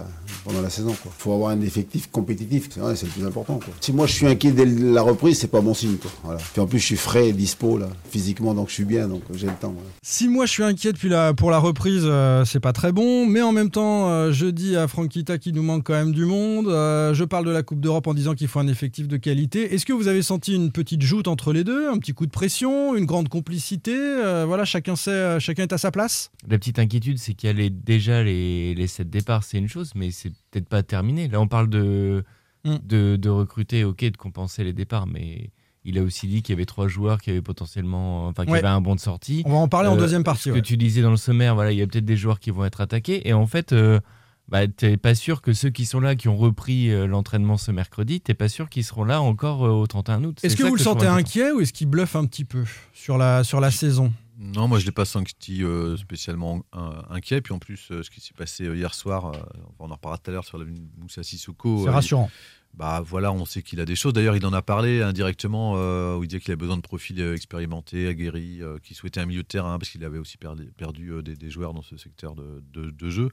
[0.43, 0.89] pendant la saison.
[1.05, 3.59] Il faut avoir un effectif compétitif, c'est le plus important.
[3.81, 5.97] Si moi je suis inquiet dès la reprise, c'est pas bon signe.
[6.23, 6.37] Quoi.
[6.57, 9.47] En plus, je suis frais et dispo là, physiquement, donc je suis bien, donc j'ai
[9.47, 9.73] le temps.
[10.01, 13.25] Si moi je suis inquiet depuis la, pour la reprise, euh, c'est pas très bon,
[13.25, 16.25] mais en même temps, euh, je dis à Franquita qu'il nous manque quand même du
[16.25, 16.67] monde.
[16.67, 19.73] euh, je parle de la Coupe d'Europe en disant qu'il faut un effectif de qualité.
[19.73, 22.31] Est-ce que vous avez senti une petite joute entre les deux, un petit coup de
[22.31, 26.31] pression, une grande complicité euh, Voilà, chacun sait, euh, chacun est à sa place?
[26.47, 29.67] La petite inquiétude, c'est qu'il y a les- déjà les, les 7 départs, c'est une
[29.69, 31.27] chose, mais c'est peut-être pas terminé.
[31.27, 32.23] Là, on parle de,
[32.65, 32.75] Mm.
[32.85, 35.51] de, de recruter, ok, de compenser les départs, mais
[35.85, 38.57] il a aussi dit qu'il y avait trois joueurs qui avaient potentiellement, enfin, qui Ouais.
[38.57, 39.43] avaient un bon de sortie.
[39.45, 40.43] On va en parler en deuxième partie.
[40.43, 40.59] Ce ouais.
[40.59, 42.65] que tu disais dans le sommaire, voilà, il y a peut-être des joueurs qui vont
[42.65, 43.99] être attaqués, et en fait, euh,
[44.49, 47.71] bah, t'es pas sûr que ceux qui sont là, qui ont repris euh, l'entraînement ce
[47.71, 50.39] mercredi, t'es pas sûr qu'ils seront là encore euh, au 31 août.
[50.43, 52.63] Est-ce que vous le je trouve sentez inquiet ou est-ce qu'il bluffe un petit peu
[52.93, 54.13] sur la, sur la saison?
[54.39, 57.41] Non, moi je l'ai pas senti euh, spécialement euh, inquiet.
[57.41, 59.37] Puis en plus, euh, ce qui s'est passé euh, hier soir, euh,
[59.79, 60.65] on en reparlera tout à l'heure sur la
[60.97, 61.81] Moussa Sissoko.
[61.83, 62.29] C'est euh, rassurant.
[62.31, 64.13] il- bah voilà, on sait qu'il a des choses.
[64.13, 67.19] D'ailleurs, il en a parlé indirectement euh, où il disait qu'il avait besoin de profils
[67.19, 71.09] expérimentés, aguerris, euh, qui souhaitait un milieu de terrain parce qu'il avait aussi perdu, perdu
[71.13, 73.29] euh, des, des joueurs dans ce secteur de, de- de jeu.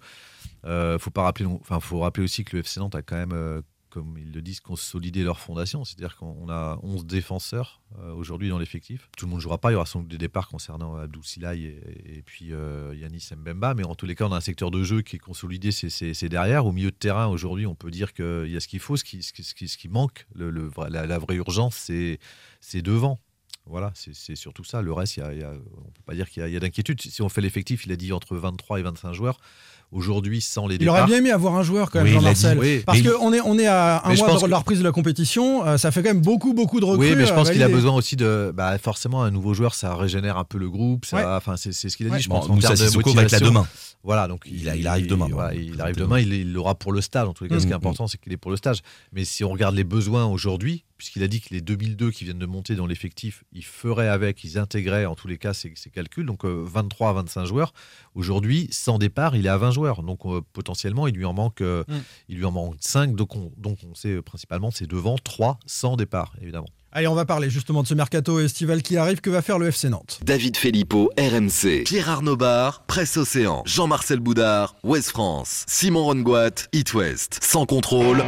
[0.65, 3.33] Euh, faut pas rappeler, enfin faut rappeler aussi que le FC Nantes a quand même
[3.33, 3.61] euh,
[3.95, 5.85] comme ils le disent, consolidé leur fondation.
[5.85, 9.09] C'est-à-dire qu'on a 11 défenseurs euh, aujourd'hui dans l'effectif.
[9.17, 9.71] Tout le monde ne jouera pas.
[9.71, 13.75] Il y aura sans doute des départs concernant Abdou Silaï et, puis euh, Yanis Mbemba.
[13.75, 16.29] Mais en tous les cas, on a un secteur de jeu qui est consolidé, c'est-
[16.29, 16.67] derrière.
[16.67, 18.97] Au milieu de terrain, aujourd'hui, on peut dire qu'il y a ce qu'il faut.
[18.97, 23.21] Ce qui, manque, la, vraie urgence, c'est devant.
[23.67, 24.83] Voilà, c'est surtout ça.
[24.83, 27.01] Le reste, on ne peut pas dire qu'il y a, a d'inquiétude.
[27.01, 29.39] Si on fait l'effectif, il a dit entre 23 et 25 joueurs.
[29.95, 30.97] Aujourd'hui, sans les Il départs.
[30.97, 32.59] aurait bien aimé avoir un joueur quand même, Oui, il Jean-Marcel.
[32.59, 32.83] dit, oui.
[32.85, 34.91] Parce qu'on est, on est à un Mais mois de que- la reprise de la
[34.93, 35.65] compétition.
[35.67, 37.11] euh, ça fait quand même beaucoup, beaucoup de recrues.
[37.11, 38.53] Oui, mais je à pense qu'il a besoin aussi de.
[38.55, 41.05] Bah, forcément, un nouveau joueur, ça régénère un peu le groupe.
[41.07, 41.55] Ça, Ouais.
[41.57, 42.17] C'est c'est ce qu'il a dit.
[42.17, 42.21] Ouais.
[42.23, 43.47] Je Bon, pense en Moussa termes de Sissoko va être là motivation.
[43.47, 43.67] demain.
[44.03, 45.61] Voilà, donc Il il arrive demain, voilà, bon.
[45.63, 46.19] il arrive demain.
[46.19, 47.27] Il il l'aura pour le stage.
[47.29, 47.77] En tous les cas, ce qui est Mhm.
[47.77, 48.81] important, c'est qu'il est pour le stage.
[49.13, 52.39] Mais si on regarde les besoins aujourd'hui, puisqu'il a dit que les 2002 qui viennent
[52.39, 55.91] de monter dans l'effectif, ils feraient avec, ils intégraient en tous les cas ces, ces
[55.91, 56.27] calculs.
[56.27, 57.73] Donc euh, 23 à 25 joueurs.
[58.15, 60.03] Aujourd'hui, sans départ, il est à 20 joueurs.
[60.03, 61.93] Donc euh, potentiellement, il lui en manque, euh, Mm.
[62.29, 63.15] il lui en manque 5.
[63.17, 66.69] Donc on, donc on sait euh, principalement c'est devant 3 sans départ, évidemment.
[66.93, 69.21] Allez, on va parler justement de ce mercato estival qui arrive.
[69.21, 70.21] Que va faire le FC Nantes?
[70.25, 71.83] David Filippo, RMC.
[71.85, 73.63] Pierre Arnaud Bar, Presse Océan.
[73.67, 75.65] Jean-Marcel Boudard, Ouest France.
[75.67, 77.41] Simon Rongoat, It West.
[77.43, 78.23] Sans contrôle.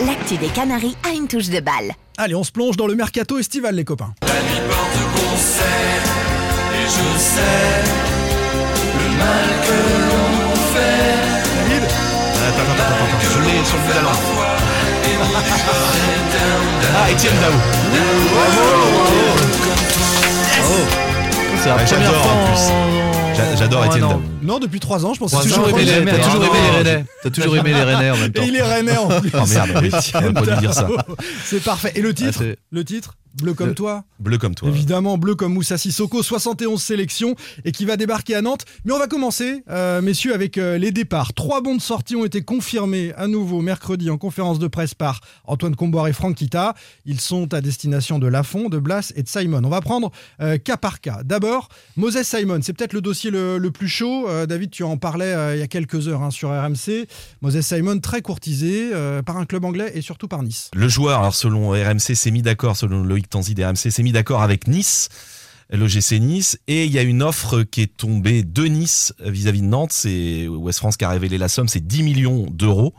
[0.00, 1.92] L'actu des Canaries a une touche de balle.
[2.18, 4.12] Allez, on se plonge dans le mercato estival, les copains.
[4.22, 4.28] et
[6.86, 7.82] je sais
[8.98, 9.76] le mal que
[10.08, 11.12] l'on fait.
[11.68, 14.16] David Attends, attends, attends, attends, je l'ai sur le bout de la langue.
[16.94, 17.52] Ah, Étienne Dao.
[21.62, 22.64] C'est la Ouais, première j'adore, fois en plus.
[23.34, 24.00] J'a- J'adore Étienne.
[24.08, 24.22] Dao.
[24.42, 25.30] Non, depuis trois ans, je pense.
[25.32, 26.16] T'as que c'est toujours, la aimé les, première.
[26.18, 27.04] t'as toujours aimé les Rennais.
[27.22, 28.42] T'as toujours aimé les Rennais en même temps.
[28.42, 29.30] Et il est rennais en plus.
[29.34, 30.88] Oh merde, oui, Étienne pas dire ça.
[30.90, 30.96] Dao.
[31.44, 31.92] C'est parfait.
[31.94, 32.30] Et le titre?
[32.40, 33.14] Ah, c'est- Le titre?
[33.40, 34.68] Bleu comme Le- toi Bleu comme toi.
[34.68, 38.64] Évidemment, bleu comme Moussa Sissoko, 71 sélections et qui va débarquer à Nantes.
[38.84, 41.32] Mais on va commencer, euh, messieurs, avec euh, les départs.
[41.34, 45.20] Trois bons de sortie ont été confirmés à nouveau mercredi en conférence de presse par
[45.44, 46.74] Antoine Comboire et Franck Kita.
[47.04, 49.62] Ils sont à destination de Lafont, de Blas et de Simon.
[49.64, 51.20] On va prendre euh, cas par cas.
[51.24, 54.28] D'abord, Moses Simon, c'est peut-être le dossier le, le plus chaud.
[54.46, 57.06] David, tu en parlais il y a quelques heures hein, sur RMC.
[57.40, 58.90] Moses Simon, très courtisé
[59.26, 60.70] par un club anglais et surtout par Nice.
[60.74, 64.42] Le joueur, alors selon RMC, s'est mis d'accord, selon Loïc Tanzi d'RMC, s'est mis d'accord
[64.42, 65.08] avec Nice,
[65.70, 69.66] l'OGC Nice, et il y a une offre qui est tombée de Nice vis-à-vis de
[69.66, 72.94] Nantes, c'est West France qui a révélé la somme, c'est 10 millions d'euros.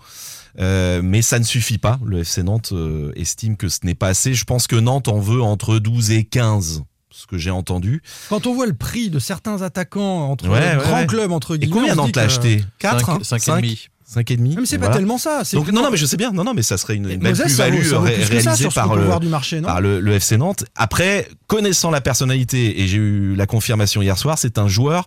[0.60, 2.00] Euh, mais ça ne suffit pas.
[2.06, 4.36] Le FC Nantes euh, estime que ce n'est pas assez.
[4.36, 8.04] Je pense que Nantes en veut entre 12 et 15, ce que j'ai entendu.
[8.30, 11.08] Quand on voit le prix de certains attaquants entre Ouais, ouais, grands ouais.
[11.08, 12.64] clubs, entre Et guillemets, combien Nantes l'a acheté?
[12.78, 13.88] 4 Cinq- cinq et demi.
[14.06, 14.56] 5 et demi.
[14.60, 15.42] Mais c'est pas tellement ça.
[15.54, 16.32] Donc non, non, mais je sais bien.
[16.32, 19.20] Non, non, mais ça serait une, une belle plus-value vaut ré- plus réalisée par le,
[19.20, 20.66] du marché, non par le, le FC Nantes.
[20.76, 25.06] Après, connaissant la personnalité, et j'ai eu la confirmation hier soir, c'est un joueur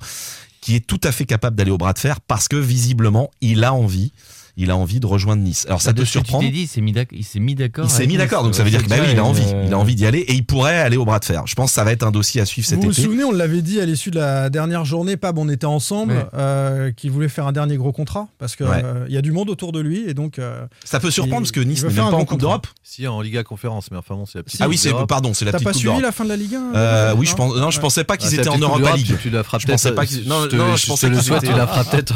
[0.61, 3.63] qui est tout à fait capable d'aller au bras de fer parce que visiblement, il
[3.65, 4.13] a envie.
[4.57, 5.65] Il a envie de rejoindre Nice.
[5.69, 7.09] Alors ça Bah, de te ce que tu surprend t'es dit, il s'est mis d'ac-
[7.13, 7.85] il s'est mis d'accord.
[7.85, 9.43] Il s'est mis d'accord, donc ça veut Ouais, dire que bah oui, il a envie,
[9.43, 11.43] une, il a envie d'y aller et il pourrait aller au bras de fer.
[11.47, 13.03] Je pense que ça va être un dossier à suivre cet Vous vous été.
[13.03, 16.25] souvenez, on l'avait dit à l'issue de la dernière journée, Pab, on était ensemble, Ouais.
[16.35, 18.83] euh, qu'il voulait faire un dernier gros contrat parce qu'il Ouais.
[19.09, 20.39] y a du monde autour de lui et donc.
[20.39, 22.67] euh, Ça peut surprendre il- parce que il Nice n'est même pas en Coupe d'Europe.
[22.83, 25.45] Si, en Liga Conférence, mais enfin bon, c'est la petite Ah oui, c'est pardon, c'est
[25.45, 27.35] la T'as petite pas Coupe suivi la fin de la Ligue 1 Euh, oui, je
[27.35, 27.55] pense.
[27.57, 29.17] Non, je pensais pas qu'ils Ah, c'est étaient la en Europa League.
[29.23, 29.95] Tu, la feras peut-être.
[29.95, 32.15] pas qu'ils- non, je pensais le qu'ils souhaite, tu la feras peut-être.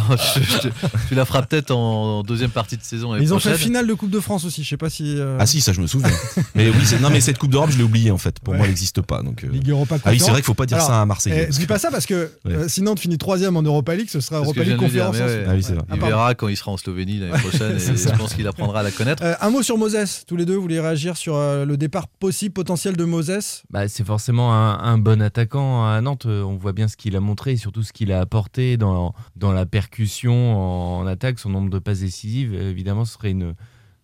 [1.09, 3.15] Tu la feras peut-être en deuxième partie de saison.
[3.17, 3.67] Ils ont fait prochaine.
[3.67, 5.17] finale de Coupe de France aussi, je sais pas si.
[5.19, 6.11] euh, Ah si, ça je me souviens.
[6.55, 8.39] mais oui, non mais cette Coupe d'Europe, je l'ai oublié en fait.
[8.41, 8.59] Pour Ouais.
[8.59, 9.23] moi, elle n'existe pas.
[9.23, 9.45] Donc.
[9.45, 11.33] euh, Ligue Europa Ah oui, c'est vrai qu'il faut pas dire Alors, ça à Marseille.
[11.37, 12.55] eh, parce dis que- pas ça parce que Ouais.
[12.55, 15.17] euh, sinon, tu finis troisième en Europa League, ce sera Europa je League Conférence.
[15.17, 15.45] ouais.
[15.47, 15.65] Ah oui.
[15.89, 18.81] Ah, Il verra quand il sera en Slovénie l'année prochaine et je pense qu'il apprendra
[18.81, 19.23] à la connaître.
[19.25, 22.07] Euh, un mot sur Moses, tous les deux, vous voulez réagir sur euh, le départ
[22.09, 23.63] possible, potentiel de Moses?
[23.71, 26.27] Bah, c'est forcément un, un bon attaquant à Nantes.
[26.27, 29.15] Euh, On voit bien ce qu'il a montré et surtout ce qu'il a apporté dans,
[29.37, 31.39] dans la percussion en, attaque.
[31.39, 33.55] Son nombre de passes décisives, évidemment, ce serait une,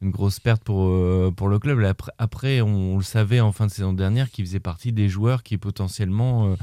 [0.03, 1.83] une grosse perte pour, euh, pour le club.
[1.85, 5.09] Après, après, on, on le savait en fin de saison dernière qu'il faisait partie des
[5.09, 6.57] joueurs qui potentiellement euh,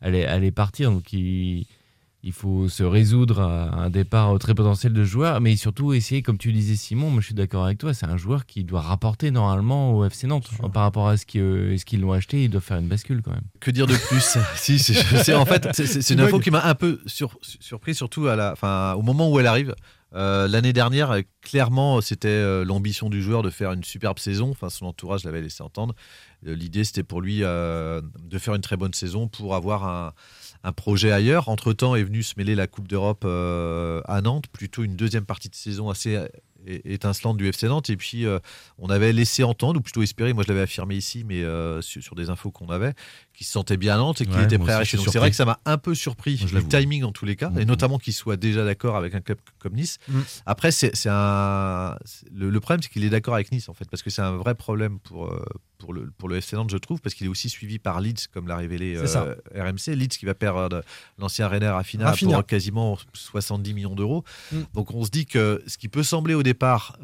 [0.00, 0.90] allaient, allaient partir.
[0.90, 1.66] Donc, il,
[2.26, 6.38] il faut se résoudre à un départ très potentiel de joueurs, mais surtout essayer, comme
[6.38, 9.30] tu disais Simon, moi je suis d'accord avec toi, c'est un joueur qui doit rapporter
[9.30, 10.48] normalement au FC Nantes.
[10.72, 13.20] Par rapport à ce qu'ils euh, ce qu'ils l'ont acheté, il doit faire une bascule
[13.20, 13.42] quand même.
[13.60, 14.38] Que dire de plus?
[14.56, 18.52] Si, en fait, c'est- une info qui m'a un peu sur- surpris, surtout à la,
[18.52, 19.74] enfin, au moment où elle arrive.
[20.14, 24.50] Euh, L'année dernière, clairement, c'était euh, l'ambition du joueur de faire une superbe saison.
[24.50, 25.94] Enfin, son entourage l'avait laissé entendre.
[26.46, 31.12] Euh, L'idée, c'était pour lui de faire une très bonne saison pour avoir un, projet
[31.12, 31.48] ailleurs.
[31.48, 35.54] Entre-temps, est venu se mêler la Coupe d'Europe à Nantes, plutôt une deuxième partie de
[35.54, 36.18] saison assez
[36.66, 37.90] étincelante du FC Nantes.
[37.90, 38.38] Et puis, euh,
[38.78, 42.02] on avait laissé entendre, ou plutôt espéré, moi je l'avais affirmé ici, mais euh, sur,
[42.02, 42.94] sur des infos qu'on avait,
[43.34, 44.96] qu'il se sentait bien à Nantes et qu'il Ouais, était prêt à rester.
[44.96, 47.24] Donc c'est vrai que ça m'a un peu surpris, Moi, je le timing dans tous
[47.24, 47.64] les cas, et Mhm.
[47.64, 49.98] notamment qu'il soit déjà d'accord avec un club comme Nice.
[50.08, 50.20] Mm.
[50.46, 51.96] Après, c'est c'est un.
[52.32, 54.36] Le, le problème, c'est qu'il est d'accord avec Nice, en fait, parce que c'est un
[54.36, 55.44] vrai problème pour, euh,
[55.78, 58.28] pour, le, pour le FC Nantes, je trouve, parce qu'il est aussi suivi par Leeds,
[58.32, 59.94] comme l'a révélé euh, RMC.
[59.96, 60.82] Leeds qui va perdre
[61.18, 62.34] l'ancien Renner Rafinha Rafinha.
[62.36, 64.24] pour quasiment 70 millions d'euros.
[64.52, 64.56] Mm.
[64.74, 66.53] Donc on se dit que ce qui peut sembler au départ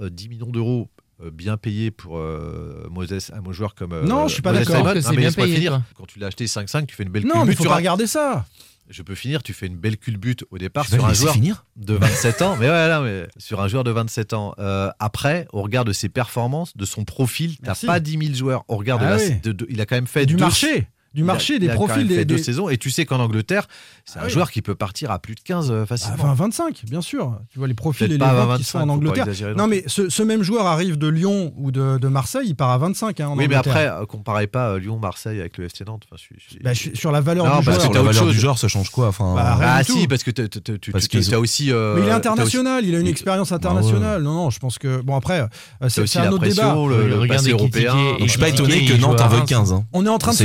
[0.01, 0.89] euh, 10 millions d'euros
[1.23, 3.93] euh, bien payé pour euh, Moses, un joueur comme.
[3.93, 4.87] euh, Non, je suis pas d'accord.
[5.03, 5.83] C'est bien payé, finir.
[5.95, 7.77] Quand tu l'as acheté 5-5, tu fais une belle Non, mais culbute faut pas un-
[7.77, 8.47] regarder ça.
[8.89, 11.95] Je peux finir, tu fais une belle culbute au départ sur un joueur finir de
[11.95, 12.57] 27 ans.
[12.59, 14.53] Mais ouais, là, mais sur un joueur de 27 ans.
[14.59, 18.65] Euh, après, au regard de ses performances, de son profil, t'as pas 10 000 joueurs.
[18.67, 19.37] Au regard de Ah la, oui.
[19.45, 21.61] de- de- il a quand même fait Du deux- marché, du il a- marché, il
[21.61, 22.25] des a quand profils même fait des.
[22.25, 22.69] deux des- saisons.
[22.69, 23.67] Et tu sais qu'en Angleterre,
[24.05, 24.31] c'est Ah un oui.
[24.33, 26.17] joueur qui peut partir à plus de 15 euh, Ah, facilement.
[26.25, 27.37] 20, 25, bien sûr.
[27.53, 29.27] Tu vois les profils et les pas à ventes qui 25, sont en Angleterre.
[29.57, 32.71] Non, mais ce, ce même joueur arrive de Lyon ou de, de Marseille, il part
[32.71, 33.73] à 25 hein, en oui, mais Angleterre.
[33.73, 36.03] après, euh, comparez pas euh, Lyon-Marseille avec le FC Nantes.
[36.07, 37.91] Enfin, je suis- je- Bah, je sur la valeur Non, du parce joueur.
[37.91, 38.41] que la valeur du chose.
[38.41, 40.09] genre, ça change quoi Enfin, Bah, rien Ah du si, tout.
[40.09, 41.73] parce que tu- as aussi.
[41.73, 43.57] euh, Mais il est international, il a une expérience ouais.
[43.57, 44.23] internationale.
[44.23, 45.01] Non, non, je pense que.
[45.03, 45.45] Bon, après,
[45.89, 46.75] c'est aussi un autre débat.
[46.89, 47.95] le, Ekitike européen.
[48.21, 49.49] je suis pas étonné que Nantes en veut Reims.
[49.49, 49.73] 15.
[49.73, 49.85] hein.
[49.93, 50.45] On est en train de se.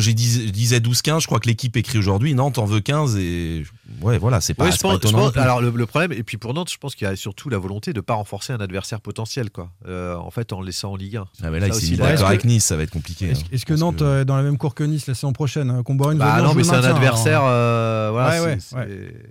[0.00, 3.16] J'ai dis- je disais 12-15, je crois que l'équipe écrit aujourd'hui, Nantes en veut 15
[3.16, 3.64] et
[4.02, 5.30] ouais, voilà, c'est pas, Ouais, pas étonnant.
[5.30, 7.48] pense- alors le, le problème, et puis pour Nantes, je pense qu'il y a surtout
[7.48, 9.70] la volonté de ne pas renforcer un adversaire potentiel, quoi.
[9.86, 11.26] Euh, en fait, en le laissant en Ligue 1.
[11.42, 13.30] Ah, mais là, il s'est mis là, d'accord que- avec Nice, ça va être compliqué.
[13.30, 13.58] Est-ce hein.
[13.66, 16.18] que Nantes euh, est dans la même cour que Nice la saison prochaine euh, Comboirine
[16.18, 17.42] veut Bah bien non, mais c'est un adversaire.
[17.44, 18.58] euh, voilà, Ouais,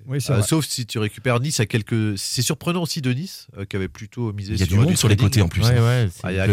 [0.08, 2.18] ouais, euh, sauf si tu récupères Nice à quelques.
[2.18, 4.84] C'est surprenant aussi de Nice, euh, qui avait plutôt misé Il y a sur du
[4.86, 5.64] monde sur les côtés en plus.
[5.66, 6.08] Hein.
[6.24, 6.48] Ah, il y a.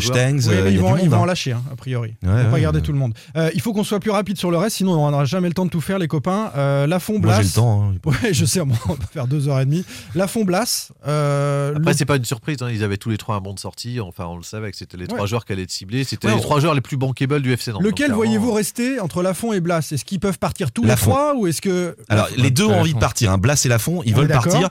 [0.00, 1.26] Stengs, ils a vont, vont en hein.
[1.26, 2.14] lâcher, hein, a priori.
[2.22, 3.14] On va garder tout le monde.
[3.54, 5.64] Il faut qu'on soit plus rapide sur le reste, sinon on n'aura jamais le temps
[5.64, 6.50] de tout faire, les copains.
[6.56, 7.36] Euh, Lafont Moi, Blas.
[7.38, 7.90] j'ai le temps.
[7.90, 7.94] hein.
[8.04, 8.74] Ouais, je sais, on va
[9.12, 9.84] faire deux heures et demie.
[10.14, 10.92] Lafont Blas.
[11.06, 12.56] euh, Après, le- c'est pas une surprise.
[12.62, 14.00] hein, Ils avaient tous les trois un bon de sortie.
[14.00, 16.04] Enfin, on le savait que c'était les trois joueurs qui allaient être ciblés.
[16.04, 17.82] C'était Ouais, les on- trois joueurs les plus bankable du FC Nantes.
[17.82, 19.78] Lequel clairement, voyez-vous rester entre Lafont et Blas?
[19.92, 21.10] Est-ce qu'ils peuvent partir tous Lafont.
[21.10, 21.96] les trois ou est-ce que.
[22.08, 23.30] Alors, les deux ont envie de partir.
[23.30, 23.38] Hein.
[23.38, 24.44] Blas et Lafont, ils On veulent d'accord.
[24.52, 24.68] partir.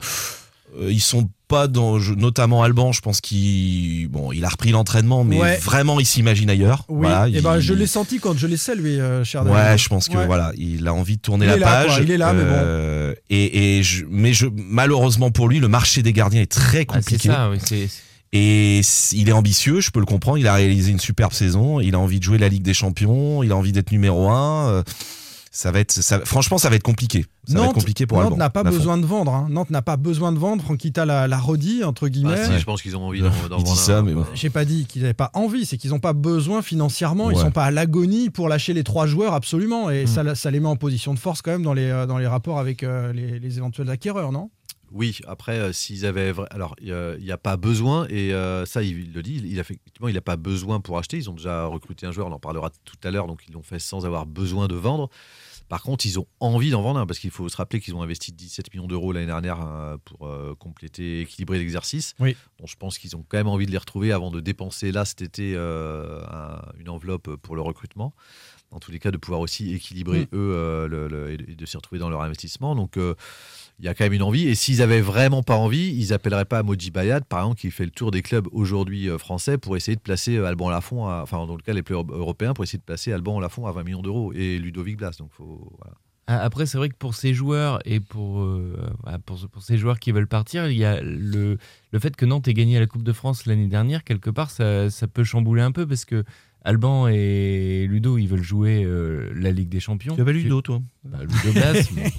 [0.80, 4.72] Euh, ils sont pas dans, je- notamment Alban, je pense qu'il, bon, il a repris
[4.72, 5.56] l'entraînement, mais Ouais.
[5.58, 6.84] vraiment, il s'imagine ailleurs.
[6.88, 9.44] Oui, Voilà, et ben, il- je l'ai senti quand je l'ai salué, euh, cher.
[9.46, 10.26] Ouais, je pense que Ouais.
[10.26, 11.86] voilà, il a envie de tourner Il la est là, page.
[11.94, 12.50] quoi, il est là, mais bon.
[12.52, 16.78] Euh, Et, et je, mais je, malheureusement pour lui, le marché des gardiens est très
[16.88, 17.28] Ah, c'est compliqué.
[17.28, 17.88] ça, oui, c'est-
[18.32, 18.80] Et
[19.12, 20.36] il est ambitieux, je peux le comprendre.
[20.36, 21.80] Il a réalisé une superbe saison.
[21.80, 23.42] Il a envie de jouer la Ligue des Champions.
[23.44, 24.82] Il a envie d'être numéro un.
[25.58, 27.24] Ça va être, ça, franchement, ça va être compliqué.
[27.46, 28.36] Ça va être Nantes, compliqué pour Nantes Alban.
[28.36, 29.32] n'a pas besoin de vendre.
[29.32, 29.46] hein.
[29.48, 30.62] Nantes n'a pas besoin de vendre.
[30.62, 32.34] Franquita l'a, l'a redit, entre guillemets.
[32.36, 34.02] Ah, si, je pense qu'ils ont envie d'en vendre ça, un.
[34.02, 34.26] mais bon.
[34.34, 37.30] J'ai pas dit qu'ils n'avaient pas envie, c'est qu'ils n'ont pas besoin financièrement.
[37.30, 37.42] Ils Ouais.
[37.42, 39.88] sont pas à l'agonie pour lâcher les trois joueurs, absolument.
[39.88, 40.06] Et Mm.
[40.08, 42.26] ça, ça les met en position de force quand même dans les, euh, dans les
[42.26, 44.50] rapports avec euh, les, les éventuels acquéreurs, non?
[44.92, 46.32] Oui, après, euh, s'ils avaient.
[46.32, 49.58] vra- Alors, il n'y a pas besoin, et euh, ça, il, il le dit, il,
[49.58, 51.16] a effectivement, il n'a pas besoin pour acheter.
[51.16, 53.62] Ils ont déjà recruté un joueur, on en parlera tout à l'heure, donc ils l'ont
[53.64, 55.08] fait sans avoir besoin de vendre.
[55.68, 58.02] Par contre, ils ont envie d'en vendre un parce qu'il faut se rappeler qu'ils ont
[58.02, 62.14] investi 17 millions d'euros l'année dernière euh, pour euh, compléter, équilibrer l'exercice.
[62.20, 62.36] Oui.
[62.58, 65.04] Donc je pense qu'ils ont quand même envie de les retrouver avant de dépenser là
[65.04, 68.14] cet été euh, un- une enveloppe pour le recrutement.
[68.72, 70.34] En tous les cas, de pouvoir aussi équilibrer Mm.
[70.34, 72.74] eux euh, le- le- et de- s'y retrouver dans leur investissement.
[72.74, 73.14] Donc euh,
[73.78, 74.48] il y a quand même une envie.
[74.48, 77.84] Et s'ils avaient vraiment pas envie, ils appelleraient pas Moji Bayad, par exemple, qui fait
[77.84, 81.54] le tour des clubs aujourd'hui français pour essayer de placer Alban Lafont, à- enfin dans
[81.56, 84.32] le cas les plus européens, pour essayer de placer Alban Lafont à 20 millions d'euros
[84.34, 85.12] et Ludovic Blas.
[85.18, 85.96] Donc faut, voilà.
[86.28, 88.76] Après, c'est vrai que pour ces joueurs et pour, euh,
[89.26, 91.56] pour, pour ces joueurs qui veulent partir, il y a le,
[91.92, 94.90] le fait que Nantes ait gagné la Coupe de France l'année dernière, quelque part, ça,
[94.90, 96.24] ça peut chambouler un peu parce que
[96.64, 100.16] Alban et Ludo, ils veulent jouer euh, la Ligue des Champions.
[100.16, 101.74] Tu avais Ludo, toi Bah, Ludo Blas.
[101.94, 102.10] mais-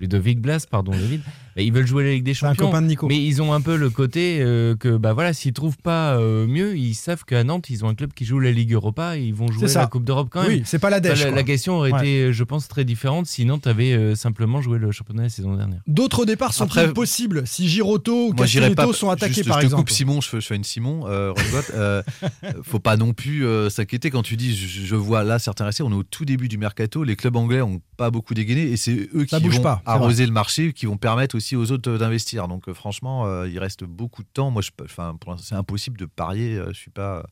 [0.00, 1.20] Ludovic Blas, pardon David.
[1.56, 2.66] Bah, ils veulent jouer la Ligue des un Champions.
[2.66, 3.08] copain de Nico.
[3.08, 6.46] Mais ils ont un peu le côté euh, que bah voilà, s'ils trouvent pas euh,
[6.46, 9.22] mieux, ils savent qu'à Nantes, ils ont un club qui joue la Ligue Europa et
[9.24, 9.80] ils vont jouer C'est ça.
[9.80, 10.50] la Coupe d'Europe quand même.
[10.50, 11.98] Oui, c'est pas la dèche, La, question aurait Ouais.
[12.00, 15.56] été, je pense, très différente si Nantes avait euh, simplement joué le championnat la saison
[15.56, 15.80] dernière.
[15.88, 19.66] D'autres départs sont-ils Après- possibles si Giroto ou Castelletto sont attaqués juste, par je te
[19.66, 21.06] exemple coupe Simon, je fais, je fais une Simon.
[21.08, 21.32] Euh,
[21.74, 22.02] euh,
[22.62, 24.54] faut pas non plus euh, s'inquiéter quand tu dis.
[24.54, 25.82] Je, je vois là certains rester.
[25.82, 27.02] On est au tout début du mercato.
[27.04, 29.82] Les clubs anglais ont pas beaucoup dégainé et c'est eux Ça qui bouge vont pas,
[29.88, 32.48] arroser le marché, qui vont permettre aussi aux autres euh, d'investir.
[32.48, 34.50] Donc euh, franchement, euh, il reste beaucoup de temps.
[34.50, 36.60] Moi, enfin, c'est impossible de parier.
[36.68, 37.24] je suis pas.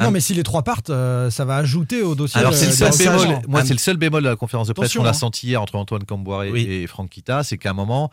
[0.00, 2.40] Non, mais si les trois partent, euh, ça va ajouter au dossier.
[2.40, 3.42] Alors c'est le seul bémol.
[3.48, 5.12] Moi, c'est le seul bémol de la conférence de presse qu'on a hein.
[5.12, 6.66] senti hier entre Antoine Camboiré Oui.
[6.68, 8.10] et Franck Kita, c'est qu'à un moment.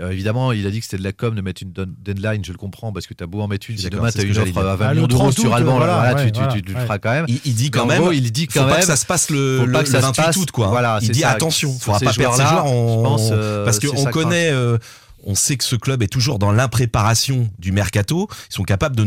[0.00, 2.52] Euh, évidemment, il a dit que c'était de la com de mettre une deadline, je
[2.52, 4.34] le comprends, parce que tu as beau en mettre une, si demain c'est tu as
[4.34, 6.32] ce une offre à 20 Ah, millions d'euros 30 sur Alban, voilà, voilà, ouais, tu,
[6.32, 7.24] tu- voilà, tu- tu le feras quand même.
[7.28, 8.00] Il, il dit quand même.
[8.00, 9.82] gros, il dit faut quand pas même- que ça se passe le, faut le, pas
[9.82, 10.36] que ça le se 28 passe.
[10.36, 10.68] août, quoi.
[10.68, 11.30] Voilà, il dit ça.
[11.30, 12.66] attention, faudra pas perdre joueurs.
[12.66, 12.98] On...
[12.98, 14.50] je pense, euh, parce qu'on connaît.
[14.50, 14.78] euh,
[15.24, 18.28] on sait que ce club est toujours dans l'impréparation du mercato.
[18.50, 19.04] Ils sont capables de.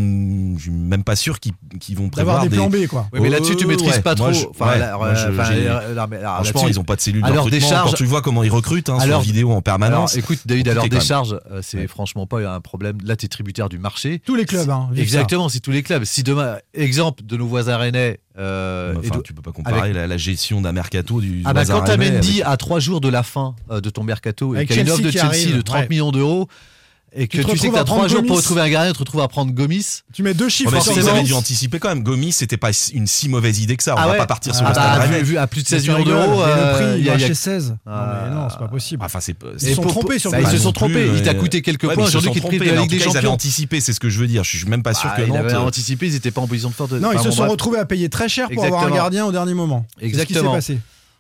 [0.58, 1.54] Je suis même pas sûr qu'ils
[1.98, 3.08] vont prévoir D'avoir des plans B, quoi.
[3.14, 4.02] Oui, mais là-dessus, tu maîtrises ouais.
[4.02, 4.32] pas trop.
[4.32, 7.50] je- Enfin, ouais, là, moi, je- alors, Franchement, ils ont pas de cellule de recrutement.
[7.50, 10.14] décharge- Quand tu vois comment ils recrutent hein, à sur leur- vidéo en permanence.
[10.14, 12.98] Alors, écoute, David, à leur décharge, c'est franchement pas un problème.
[13.04, 14.22] Là, tu es tributaire du marché.
[14.26, 16.04] Tous les clubs, hein, Exactement, c'est tous les clubs.
[16.06, 18.20] Si demain, exemple de nos voisins rennais.
[18.38, 21.42] Euh, Enfin, de- tu peux pas comparer avec- la, la gestion d'un mercato du.
[21.46, 24.54] Ah bah quand Mendy avec- à trois jours de la fin euh, de ton mercato
[24.54, 25.88] et Avec qu'il y a une offre de Chelsea arrive, de 30 ouais.
[25.90, 26.48] millions d'euros
[27.18, 28.38] et Tu que te tu sais que t'as trois prendre jours pour Gomis.
[28.40, 30.02] retrouver un gardien, tu te retrouves à prendre Gomis.
[30.14, 32.04] Tu mets deux chiffres mais sur ils avaient dû anticiper quand même.
[32.04, 33.96] Gomis, c'était pas une si mauvaise idée que ça.
[33.96, 35.68] On Ah va pas partir sur Ah le bah, stade vu- vu à plus de
[35.70, 36.42] 16 Tu millions d'euros.
[36.42, 37.70] euh, le prix, il a- va il y a- chez 16.
[37.70, 38.22] Non, Ah.
[38.30, 39.04] mais non, c'est pas possible.
[39.06, 40.72] Enfin, c'est Ils Et se sont pour- trompés sur bah, le ils se sont non
[40.74, 41.10] trompés.
[41.16, 42.04] Il t'a coûté quelques Ouais, points.
[42.04, 44.10] ils se Aujourd'hui, sont qui la Ligue des cas, ils avaient anticipé, c'est ce que
[44.10, 44.44] je veux dire.
[44.44, 46.48] Je suis même pas sûr Bah, que ils avaient euh, anticipé, ils étaient pas en
[46.48, 46.92] position de force.
[46.92, 48.96] Non, ils se sont retrouvés à payer très cher pour avoir un Exactement.
[49.04, 49.86] gardien au dernier moment.
[50.00, 50.54] C'est ce qui s'est Exactement.
[50.54, 50.80] passé.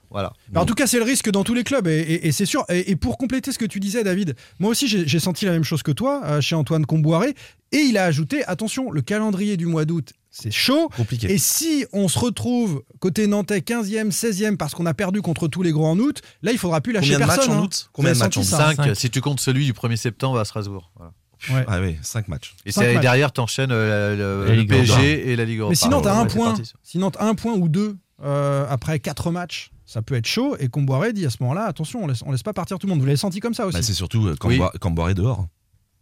[0.10, 0.34] Voilà.
[0.52, 2.46] Mais en tout cas, c'est le risque dans tous les clubs, et, et- et c'est
[2.46, 2.63] sûr.
[2.70, 5.63] Et, et pour compléter ce que tu disais, David, moi aussi j'ai senti la même
[5.63, 7.36] chose que toi euh, chez Antoine Comboiré,
[7.72, 10.89] et il a ajouté attention, le calendrier du mois d'août, c'est chaud.
[10.96, 11.32] Compliqué.
[11.32, 15.62] Et si on se retrouve côté nantais 15e, 16e, parce qu'on a perdu contre tous
[15.63, 17.54] les gros en août, là il faudra plus lâcher Combien de matchs personne.
[17.56, 17.63] en hein.
[17.65, 19.96] août Combien de matchs en senti août ça 5, si tu comptes celui du 1er
[19.98, 20.91] septembre à Strasbourg.
[20.96, 21.12] Voilà.
[21.52, 21.65] Ouais.
[21.68, 22.56] Ah oui, 5 matchs.
[22.65, 23.02] Et Cinq c'est- matchs.
[23.02, 24.65] derrière, t'enchaînes euh, le.
[24.65, 25.72] PSG et la Ligue Europa.
[25.72, 26.54] Mais sinon, t'as un ouais, c'est point.
[26.56, 26.74] parti.
[26.82, 29.70] Sinon, t'as un point ou deux euh, après quatre matchs.
[29.86, 30.56] Ça peut être chaud.
[30.60, 32.91] Et Comboiré dit à ce moment-là, attention, on laisse, on laisse pas partir tout le
[32.91, 33.00] monde.
[33.00, 34.60] Vous l'avez senti comme ça aussi Bah, c'est surtout euh, Oui.
[34.80, 35.48] Camboire est dehors.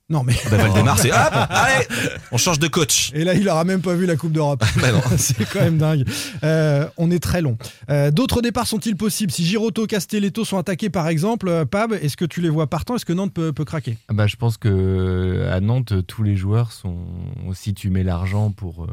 [0.10, 0.34] Non, mais.
[0.52, 1.86] Bah, Valdemar, c'est hop, allez,
[2.32, 3.12] on change de coach.
[3.14, 4.64] Et là, il aura même pas vu la Coupe d'Europe.
[4.82, 6.06] Bah c'est quand même dingue.
[6.44, 7.58] Euh, on est très long.
[7.90, 9.32] Euh, D'autres départs sont-ils possibles?
[9.32, 12.96] Si Giroto, Castelletto sont attaqués, par exemple, euh, Pab, est-ce que tu les vois partant?
[12.96, 13.98] Est-ce que Nantes peut, peut craquer?
[14.10, 16.98] Ah bah, je pense que à Nantes, tous les joueurs sont.
[17.54, 18.88] Si tu mets l'argent pour, euh,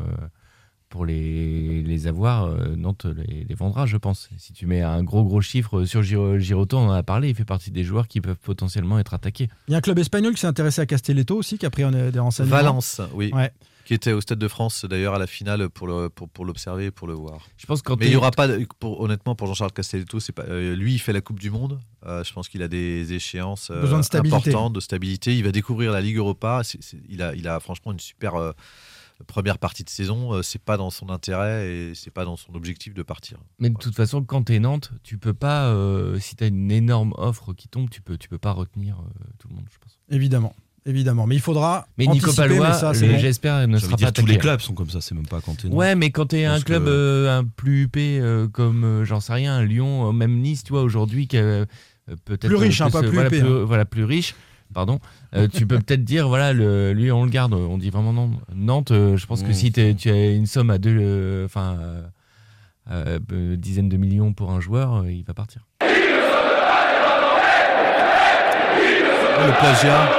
[0.91, 4.29] pour les, les avoir, euh, Nantes les, les vendra, je pense.
[4.37, 7.35] Si tu mets un gros gros chiffre sur Giro- Giroto, on en a parlé, il
[7.35, 9.49] fait partie des joueurs qui peuvent potentiellement être attaqués.
[9.69, 11.85] Il y a un club espagnol qui s'est intéressé à Castelletto aussi, qui a pris
[12.13, 12.57] des renseignements.
[12.57, 13.31] Valence, oui.
[13.33, 13.51] Ouais.
[13.87, 16.87] Qui était au Stade de France d'ailleurs à la finale pour le pour, pour l'observer
[16.87, 17.41] et pour le voir.
[17.57, 20.33] Je pense quand Mais il y aura pas de- pour, honnêtement pour Jean-Charles Castelletto, c'est
[20.33, 21.81] pas euh, lui il fait la Coupe du Monde.
[22.07, 24.51] Euh, je pense qu'il a des échéances euh, Besoin de stabilité.
[24.51, 25.37] importantes, de stabilité.
[25.37, 26.63] Il va découvrir la Ligue Europa.
[27.09, 28.53] Il a il a franchement une super euh,
[29.27, 30.35] première partie de saison.
[30.35, 33.39] Euh, c'est pas dans son intérêt et c'est pas dans son objectif de partir.
[33.59, 36.49] Mais de toute façon, quand tu es Nantes, tu peux pas, euh, si tu as
[36.49, 39.65] une énorme offre qui tombe, tu peux, tu peux pas retenir euh, tout le monde,
[39.73, 39.99] je pense.
[40.11, 40.55] Évidemment.
[40.87, 41.27] Évidemment.
[41.27, 41.87] Mais il faudra.
[41.99, 45.15] Mais Nico Palois, j'espère, ne Ça sera pas tous les clubs sont comme ça, c'est
[45.15, 45.77] même pas quand t'es Nantes.
[45.77, 49.05] Ouais, mais quand tu es un club que- euh, un plus huppé euh, comme, euh,
[49.05, 51.67] j'en sais rien, Lyon, euh, même Nice, tu vois, aujourd'hui, qui euh,
[52.25, 52.47] peut-être.
[52.47, 53.65] Plus riche, hein, pas plus voilà, huppé, plus, hein.
[53.65, 54.35] voilà, plus riche,
[54.75, 54.99] pardon.
[55.35, 57.55] Euh, tu peux peut-être dire, voilà, le, lui, on le garde.
[57.55, 58.31] On dit vraiment non.
[58.55, 60.97] Nantes, euh, je pense que si t'es- tu as une somme à deux.
[61.01, 61.77] euh, Enfin.
[61.81, 62.03] euh,
[62.91, 65.61] euh, euh, dizaines de millions pour un joueur, euh, il va partir.
[69.47, 70.11] le plagiat.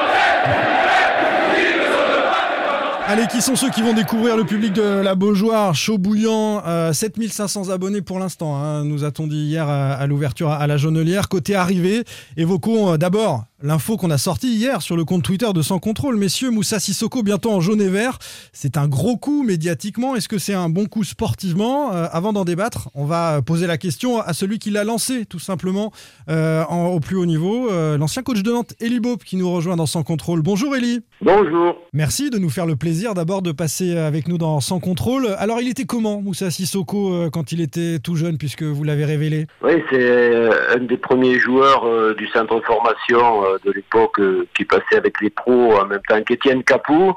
[3.07, 5.75] Allez, qui sont ceux qui vont découvrir le public de la Beaujoire?
[5.75, 10.49] Chaud bouillant, euh, 7500 abonnés pour l'instant, hein, nous a-t-on dit hier à, à l'ouverture
[10.49, 11.27] à la Jaunelière.
[11.27, 12.05] Côté arrivée,
[12.37, 16.15] évoquons euh, d'abord l'info qu'on a sortie hier sur le compte Twitter de Sans Contrôle.
[16.17, 18.17] Messieurs, Moussa Sissoko bientôt en jaune et vert.
[18.53, 20.15] C'est un gros coup médiatiquement.
[20.15, 21.93] Est-ce que c'est un bon coup sportivement?
[21.93, 25.39] Euh, Avant d'en débattre, on va poser la question à celui qui l'a lancé, tout
[25.39, 25.91] simplement,
[26.29, 27.69] euh, en- au plus haut niveau.
[27.71, 30.41] Euh, L'ancien coach de Nantes, Elie Bope, qui nous rejoint dans Sans Contrôle.
[30.41, 31.01] Bonjour Elie.
[31.21, 31.75] Bonjour.
[31.93, 35.27] Merci de nous faire le plaisir d'abord de passer avec nous dans Sans Contrôle.
[35.37, 39.05] Alors, il était comment, Moussa Sissoko, euh, quand il était tout jeune, puisque vous l'avez
[39.05, 39.47] révélé?
[39.63, 44.19] Oui, c'est euh, un des premiers joueurs euh, du centre de formation euh, de l'époque
[44.19, 47.13] euh, qui passait avec les pros en même temps qu'Étienne Capou.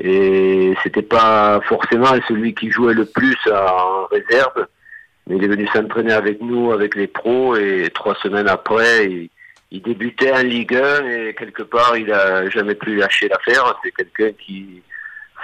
[0.00, 4.66] Et c'était pas forcément celui qui jouait le plus en réserve.
[5.26, 9.28] Mais il est venu s'entraîner avec nous, avec les pros, et trois semaines après,
[9.70, 13.78] il, débutait en Ligue 1 et quelque part, il a jamais pu lâcher l'affaire.
[13.82, 14.82] C'est quelqu'un qui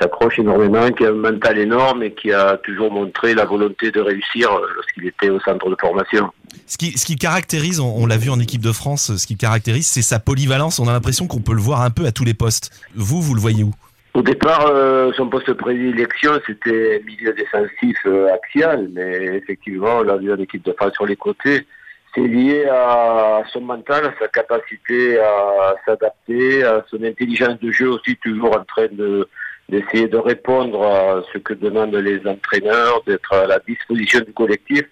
[0.00, 4.00] s'accroche énormément, qui a un mental énorme et qui a toujours montré la volonté de
[4.00, 6.30] réussir lorsqu'il était au centre de formation.
[6.66, 10.02] Ce qui, caractérise, on, on l'a vu en équipe de France, ce qui caractérise, c'est
[10.02, 10.78] sa polyvalence.
[10.78, 12.70] On a l'impression qu'on peut le voir un peu à tous les postes.
[12.94, 13.72] Vous, vous le voyez où?
[14.14, 20.02] Au départ, euh, son poste de prédilection, c'était milieu défensif euh, axial, mais effectivement, on
[20.02, 21.66] l'a vu en équipe de France sur les côtés.
[22.14, 27.90] C'est lié à son mental, à sa capacité à s'adapter, à son intelligence de jeu
[27.90, 29.28] aussi, toujours en train de
[29.68, 34.84] d'essayer de répondre à ce que demandent les entraîneurs, d'être à la disposition du collectif.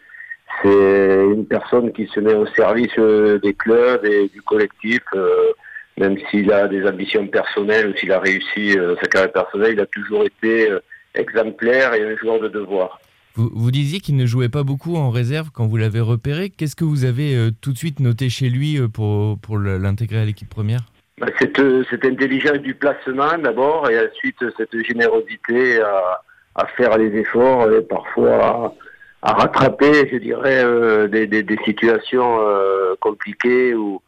[0.60, 5.00] C'est une personne qui se met au service euh, des clubs et du collectif.
[5.14, 5.52] euh,
[5.98, 9.80] même s'il a des ambitions personnelles ou s'il a réussi euh, sa carrière personnelle, il
[9.80, 10.68] a toujours été
[11.14, 12.98] exemplaire et un joueur de devoir.
[13.34, 16.50] Vous, vous disiez qu'il ne jouait pas beaucoup en réserve quand vous l'avez repéré.
[16.50, 20.20] Qu'est-ce que vous avez euh, tout de suite noté chez lui euh, pour, pour l'intégrer
[20.20, 20.80] à l'équipe première?
[21.18, 26.22] Bah, Cette, euh, cette intelligence du placement d'abord et ensuite cette générosité à,
[26.56, 28.74] à faire les efforts et parfois
[29.22, 34.00] à, rattraper, je dirais, euh, des, des- des situations euh, compliquées où,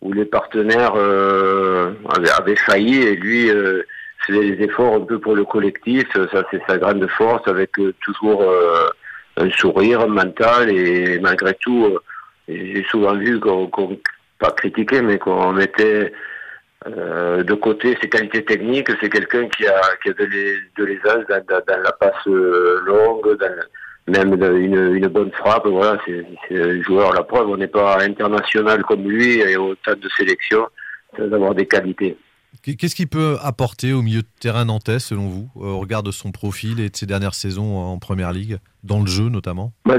[0.00, 3.82] où les partenaires euh, avaient, avaient failli et lui euh,
[4.26, 6.04] faisait les efforts un peu pour le collectif.
[6.32, 8.88] Ça, c'est sa grande force avec euh, toujours euh,
[9.36, 11.98] un sourire mental et malgré tout,
[12.48, 13.98] j'ai souvent vu qu'on, qu'on-
[14.38, 16.12] pas critiqué, mais qu'on mettait
[16.86, 18.90] euh, de côté ses qualités techniques.
[19.00, 22.24] C'est quelqu'un qui a, qui a de, l'ai- de l'aisance dans, dans- dans la passe
[22.26, 23.52] longue, dans,
[24.10, 25.66] même de- une, une bonne frappe.
[25.66, 27.12] Voilà, c'est, un joueur.
[27.12, 30.66] La preuve, on n'est pas international comme lui et autant de sélections,
[31.16, 32.16] c'est d'avoir des qualités.
[32.62, 36.10] Qu'est-ce qu'il peut apporter au milieu de terrain nantais, selon vous, euh, au regard de
[36.10, 39.72] son profil et de ses dernières saisons en première ligue, dans le jeu notamment?
[39.86, 39.98] Bah,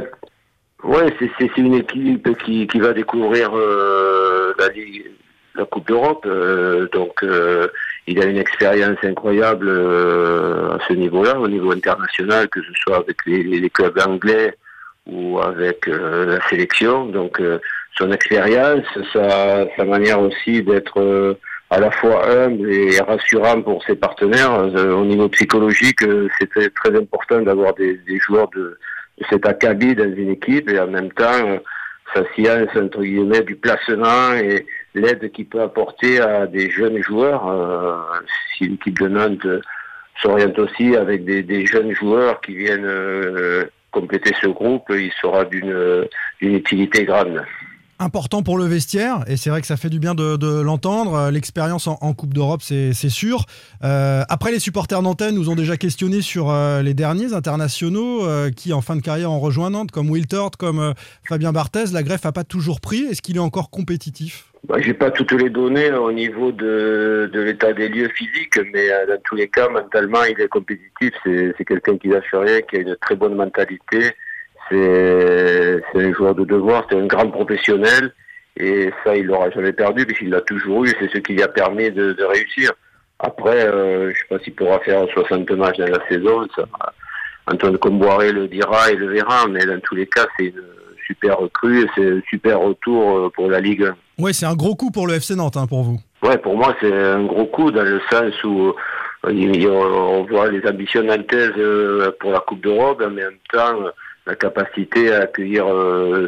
[0.84, 5.12] ouais, c'est, une équipe qui, qui va découvrir euh, la, Ligue-
[5.56, 6.26] la Coupe d'Europe.
[6.28, 7.68] euh, donc, euh,
[8.08, 12.98] il a une expérience incroyable euh, à ce niveau-là, au niveau international, que ce soit
[12.98, 14.56] avec les, les clubs anglais
[15.06, 17.06] ou avec euh, la sélection.
[17.06, 17.60] Donc, euh,
[17.98, 21.36] son expérience, sa, sa manière aussi d'être euh,
[21.70, 24.54] à la fois humble et rassurant pour ses partenaires.
[24.54, 28.78] Euh, au niveau psychologique, euh, c'est très, important d'avoir des, des joueurs de,
[29.18, 31.60] de cet acabit dans une équipe et en même temps,
[32.14, 37.48] sa science, entre guillemets, du placement et l'aide qu'il peut apporter à des jeunes joueurs.
[37.48, 37.98] Euh,
[38.58, 39.48] si l'équipe de Nantes
[40.22, 46.08] s'oriente aussi avec des, jeunes joueurs qui viennent euh, compléter ce groupe, il sera d'une
[46.42, 47.44] utilité grande.
[48.00, 51.30] important pour le vestiaire, et c'est vrai que ça fait du bien de, l'entendre.
[51.30, 53.46] L'expérience en, Coupe d'Europe, c'est sûr.
[53.84, 58.24] Euh, après, les supporters nantais nous ont déjà questionné sur les derniers internationaux
[58.56, 60.94] qui, en fin de carrière, ont rejoint Nantes, comme Will Tort, comme
[61.28, 61.92] Fabien Barthez.
[61.94, 63.02] La greffe n'a pas toujours pris.
[63.02, 64.51] Est-ce qu'il est encore compétitif?
[64.64, 68.92] Bah, J'ai pas toutes les données au niveau de, de l'état des lieux physiques, mais
[68.92, 71.14] euh, dans tous les cas, mentalement, il est compétitif.
[71.24, 74.12] C'est quelqu'un qui lâche rien, qui a une très bonne mentalité.
[74.70, 78.14] C'est un joueur de devoir, c'est un grand professionnel.
[78.58, 80.90] Et ça, il l'aura jamais perdu, puisqu'il l'a toujours eu.
[81.00, 82.72] C'est ce qui lui a permis de, de réussir.
[83.20, 86.48] Après, euh, je sais pas s'il pourra faire 60 matchs dans la saison.
[86.56, 86.66] Ça,
[87.48, 90.64] Antoine Comboiré le dira et le verra, mais dans tous les cas, c'est une
[91.12, 93.84] super recrue et c'est un super retour euh, pour la Ligue
[94.18, 94.24] 1.
[94.24, 96.00] Ouais, c'est un gros coup pour le FC Nantes, hein, pour vous.
[96.24, 98.74] Ouais, pour moi, c'est un gros coup dans le sens où
[99.26, 103.90] euh, on voit les ambitions nantaises euh, pour la Coupe d'Europe, mais en même temps,
[104.28, 105.66] la capacité à accueillir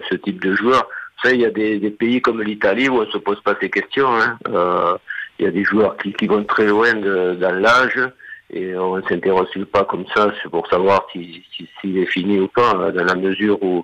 [0.10, 0.88] ce type de joueurs.
[1.24, 3.70] Ça, il y a des, des pays comme l'Italie où on se pose pas ces
[3.70, 4.10] questions.
[4.14, 4.38] hein.
[4.50, 4.98] Euh,
[5.40, 8.00] il y a des joueurs qui, qui vont très loin de- dans l'âge
[8.52, 12.40] et on ne s'interroge pas comme ça c'est pour savoir s'il si, s'il est fini
[12.40, 13.84] ou pas, hein, dans la mesure où,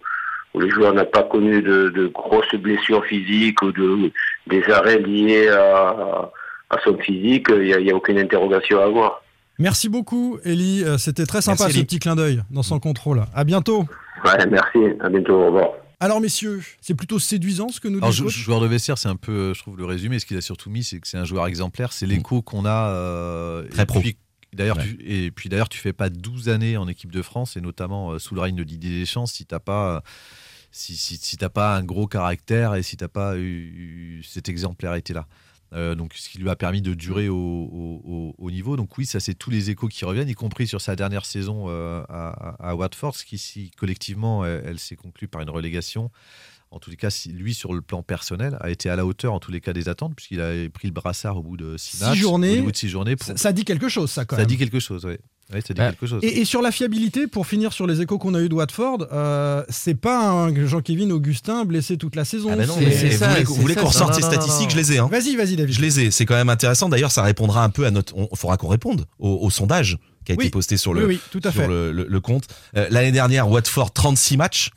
[0.54, 4.12] où le joueur n'a pas connu de, de grosses blessures physiques ou de,
[4.48, 6.32] des arrêts liés à,
[6.70, 9.22] à son physique, il n'y a, aucune interrogation à avoir.
[9.60, 10.84] Merci beaucoup, Ellie.
[10.84, 13.24] Euh, C'était très sympa Merci, ce petit clin d'œil dans son contrôle.
[13.36, 13.86] À bientôt.
[14.26, 14.80] Ouais, merci.
[15.02, 15.34] À bientôt.
[15.34, 15.70] Au revoir.
[16.00, 19.10] Alors, messieurs, c'est plutôt séduisant ce que nous dit Alors, le joueur de vestiaire, c'est
[19.10, 20.18] un peu, euh, je trouve, le résumé.
[20.20, 21.92] Ce qu'il a surtout mis, c'est que c'est un joueur exemplaire.
[21.92, 22.90] C'est l'écho qu'on a.
[22.92, 24.00] euh, Très et pro.
[24.00, 24.16] puis-
[24.54, 24.84] D'ailleurs, Ouais.
[24.84, 28.12] tu, et puis d'ailleurs, tu fais pas 12 années en équipe de France, et notamment
[28.12, 30.00] euh, sous le règne de Didier Deschamps, si t'as pas, euh,
[30.72, 33.42] si, si, si t'as pas un gros caractère et si t'as pas eu,
[34.20, 35.28] eu cette exemplarité-là.
[35.74, 38.76] Euh, donc, ce qui lui a permis de durer au, au- au- au niveau.
[38.76, 41.66] Donc, oui, ça, c'est tous les échos qui reviennent, y compris sur sa dernière saison
[41.70, 46.10] euh, à, Watford, qui, si collectivement, elle, elle s'est conclue par une relégation.
[46.72, 49.34] En tous les cas, si- lui, sur le plan personnel, a été à la hauteur,
[49.34, 51.98] en tous les cas, des attentes, puisqu'il a pris le brassard au bout de six,
[51.98, 52.18] Six matchs.
[52.20, 52.60] journées.
[52.60, 53.16] Au bout de six journées.
[53.16, 54.48] pour- Ça, ça dit quelque chose, ça, quand ça même.
[54.48, 55.14] dit quelque chose, oui.
[55.52, 56.20] Ouais, ça dit quelque chose.
[56.24, 59.08] Et, et sur la fiabilité, pour finir sur les échos qu'on a eu de Watford,
[59.12, 62.50] euh, c'est pas un Jean-Kévin Augustin blessé toute la saison.
[62.52, 64.22] Ah bah non, mais c'est vous ça, voulez, c'est vous voulez ça, qu'on ressorte ces
[64.22, 64.76] non, non, statistiques non.
[64.76, 64.98] Je les ai.
[65.00, 65.10] Hein.
[65.12, 65.74] Vas-y, vas-y, David.
[65.74, 66.12] Je les ai.
[66.12, 66.88] C'est quand même intéressant.
[66.88, 68.14] D'ailleurs, ça répondra un peu à notre.
[68.16, 70.44] Il faudra qu'on réponde au, au sondage qui a Oui.
[70.46, 71.68] été posté sur le, Oui, oui, tout à sur fait.
[71.68, 72.44] le, le- le compte.
[72.78, 74.70] Euh, L'année dernière, Watford 36 matchs.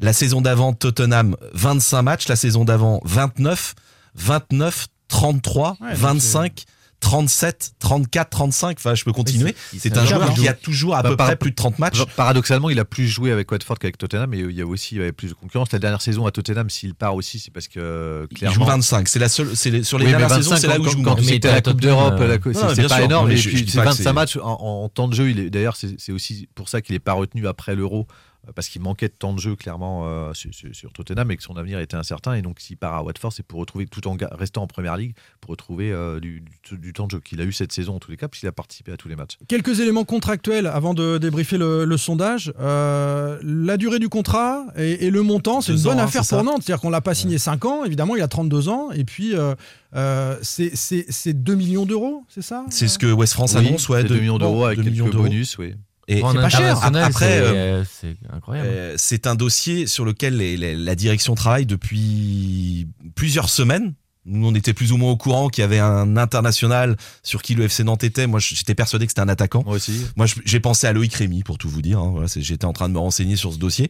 [0.00, 2.28] La saison d'avant, Tottenham 25 matchs.
[2.28, 3.74] La saison d'avant, 29,
[4.14, 6.64] 29, 33, Ouais, donc 25.
[7.00, 9.54] 37, 34, 35, enfin je peux continuer.
[9.78, 12.04] c'est- un joueur qui a toujours à Bah, peu par- près plus de 30 matchs.
[12.14, 14.98] Paradoxalement, il a plus joué avec Watford qu'avec Tottenham, mais il y a aussi il
[14.98, 15.72] y avait plus de concurrence.
[15.72, 18.54] La dernière saison à Tottenham, s'il part aussi, c'est parce que euh, Il clairement.
[18.54, 19.08] joue 25.
[19.08, 19.56] C'est la seule.
[19.56, 21.48] C'est les- sur les Oui, dernières 25, saisons, c'est là où il joue quand c'était
[21.48, 22.38] à la Coupe d'Europe, euh,
[22.74, 22.98] c'est pas sûr.
[23.06, 23.28] énorme.
[23.28, 24.42] Mais Et je- puis je dis c'est pas que 25 c'est- matchs en,
[24.84, 25.30] en temps de jeu.
[25.30, 28.06] Il est d'ailleurs c'est aussi pour ça qu'il est pas retenu après l'Euro
[28.54, 31.78] parce qu'il manquait de temps de jeu clairement euh, sur, Tottenham et que son avenir
[31.80, 32.34] était incertain.
[32.34, 35.14] Et donc s'il part à Watford, c'est pour retrouver tout en restant en Première Ligue
[35.40, 37.98] pour retrouver euh, du, du- du temps de jeu qu'il a eu cette saison en
[37.98, 39.36] tous les cas puisqu'il a participé à tous les matchs.
[39.48, 42.52] Quelques éléments contractuels avant de débriefer le, le sondage.
[42.58, 46.26] Euh, la durée du contrat et, et le montant, c'est une bonne ans, hein, affaire
[46.26, 46.62] pour Nantes.
[46.62, 48.90] C'est-à-dire qu'on l'a pas signé 5 ans, évidemment, il a 32 ans.
[48.92, 49.54] Et puis, euh,
[49.94, 52.64] euh, c'est- c'est c'est 2 millions d'euros, c'est ça?
[52.70, 55.14] C'est ce que West France Oui, annonce, ouais, c'est 2 millions d'euros avec 2 quelques
[55.16, 55.74] bonus, oui.
[56.12, 56.76] Et En c'est pas cher.
[57.06, 58.68] Après, c'est euh, euh, incroyable.
[58.70, 63.94] Euh, c'est un dossier sur lequel les- les- la direction travaille depuis plusieurs semaines.
[64.26, 67.54] Nous, on était plus ou moins au courant qu'il y avait un international sur qui
[67.54, 68.26] le FC Nantes était.
[68.26, 69.62] Moi, j'étais persuadé que c'était un attaquant.
[69.64, 70.04] Moi aussi.
[70.16, 71.98] Moi, j'ai pensé à Loïc Rémy, pour tout vous dire.
[72.00, 72.10] hein.
[72.12, 73.88] Voilà, c'est- J'étais en train de me renseigner sur ce dossier.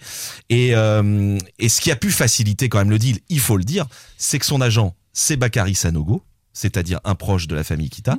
[0.48, 3.64] Et, euh, et ce qui a pu faciliter quand même le deal, il faut le
[3.64, 3.86] dire,
[4.18, 8.16] c'est que son agent, c'est Bakary Sanogo, c'est-à-dire un proche de la famille Kita.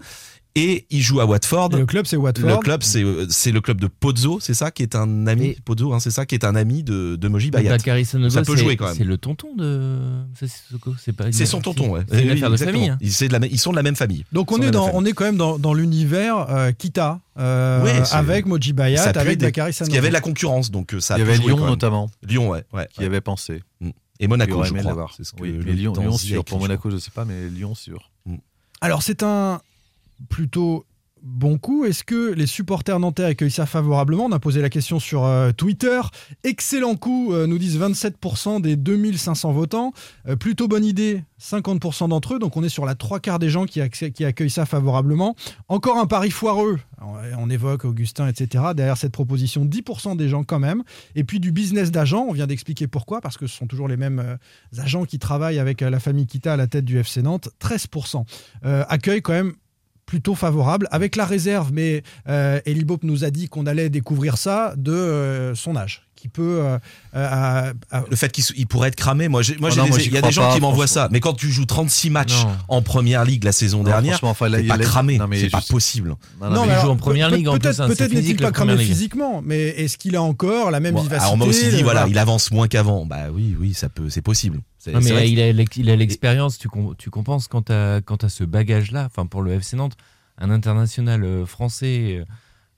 [0.56, 1.70] Et il joue à Watford.
[1.74, 2.50] Et le club, c'est Watford.
[2.50, 5.46] Le club, c'est euh, c'est le club de Pozzo, c'est ça, qui est un ami.
[5.48, 7.78] Et- Pozzo, hein, c'est ça, qui est un ami de, de Moji Bayat.
[8.04, 8.96] Sanogo, Ça peut c'est- jouer quand même.
[8.96, 9.98] C'est le tonton de.
[10.98, 11.32] C'est pas.
[11.32, 12.02] C'est son tonton, ouais.
[12.10, 12.90] C'est Oui, de famille.
[12.90, 12.98] hein.
[13.00, 14.26] Ils, c'est de la même- ils sont de la même famille.
[14.34, 18.02] Donc on est, dans, on est quand même dans, dans l'univers euh, Kita, euh, Ouais,
[18.12, 19.46] avec Moji Bayat, avec aider.
[19.46, 19.90] Bakary Sanogo.
[19.92, 21.70] qu'il y avait de la concurrence, donc euh, ça Il y avait Lyon quand même.
[21.70, 22.66] notamment Lyon, ouais.
[22.74, 23.06] ouais, qui ouais.
[23.06, 23.64] avait pensé.
[23.82, 25.08] Et Qui Monaco, aurait je crois.
[25.40, 26.44] Oui, mais Lyon, sûr.
[26.44, 28.12] Pour Monaco, je sais pas, mais Lyon sûr.
[28.82, 29.62] Alors c'est un
[30.30, 30.86] plutôt
[31.22, 31.86] bon coup.
[31.86, 35.52] Est-ce que les supporters nantais accueillent ça favorablement On a posé la question sur euh,
[35.52, 36.02] Twitter.
[36.44, 39.94] Excellent coup, euh, nous disent 27% des 2500 votants.
[40.28, 42.40] Euh, plutôt bonne idée, 50% d'entre eux.
[42.40, 45.36] Donc on est sur la trois quarts des gens qui, accueillent ça favorablement.
[45.68, 46.80] Encore un pari foireux.
[47.02, 48.66] On, on évoque Augustin, etc.
[48.76, 50.84] Derrière cette proposition, 10% des gens quand même.
[51.16, 53.98] Et puis du business d'agents, on vient d'expliquer pourquoi, parce que ce sont toujours les
[53.98, 54.38] mêmes
[54.78, 57.50] agents qui travaillent avec la famille Kita à la tête du FC Nantes.
[57.60, 58.24] 13%
[58.66, 59.54] euh, accueillent quand même
[60.12, 64.38] plutôt favorable, avec la réserve, mais euh, Eli Bop nous a dit qu'on allait découvrir
[64.38, 66.60] ça de euh, son âge, qui peut...
[66.62, 66.78] euh,
[67.16, 70.12] euh, à- Le fait qu'il pourrait être cramé, moi, j'ai- moi, Oh non, moi, il
[70.14, 71.08] y a des gens pas, qui m'envoient ça.
[71.12, 72.50] Mais quand tu joues 36 matchs Non.
[72.68, 75.20] en première ligue la saison Non, dernière, enfin, là, t'es pas cramé.
[75.36, 76.16] C'est pas possible.
[76.40, 78.52] Non, mais il joue en peut- première peut- ligue, en Peut-être peut-être c'est n'est-il pas
[78.52, 81.70] cramé physiquement, mais est-ce qu'il a encore la même Bon, vivacité alors on m'a aussi
[81.70, 83.06] dit, voilà, il avance moins qu'avant.
[83.06, 84.60] Bah oui, oui, ça peut, c'est possible.
[84.92, 86.68] Non, mais il a l'expérience, tu,
[86.98, 89.96] tu compenses quand tu as, ce bagage-là, enfin pour le FC Nantes,
[90.38, 92.26] un international euh, français euh,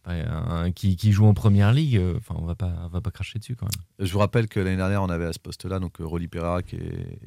[0.06, 3.12] un- qui, qui joue en première ligue, euh, enfin on va pas, on va pas
[3.12, 4.06] cracher dessus quand même.
[4.08, 6.74] Je vous rappelle que l'année dernière, on avait à ce poste-là donc euh, Rolly Perrac
[6.74, 6.78] et,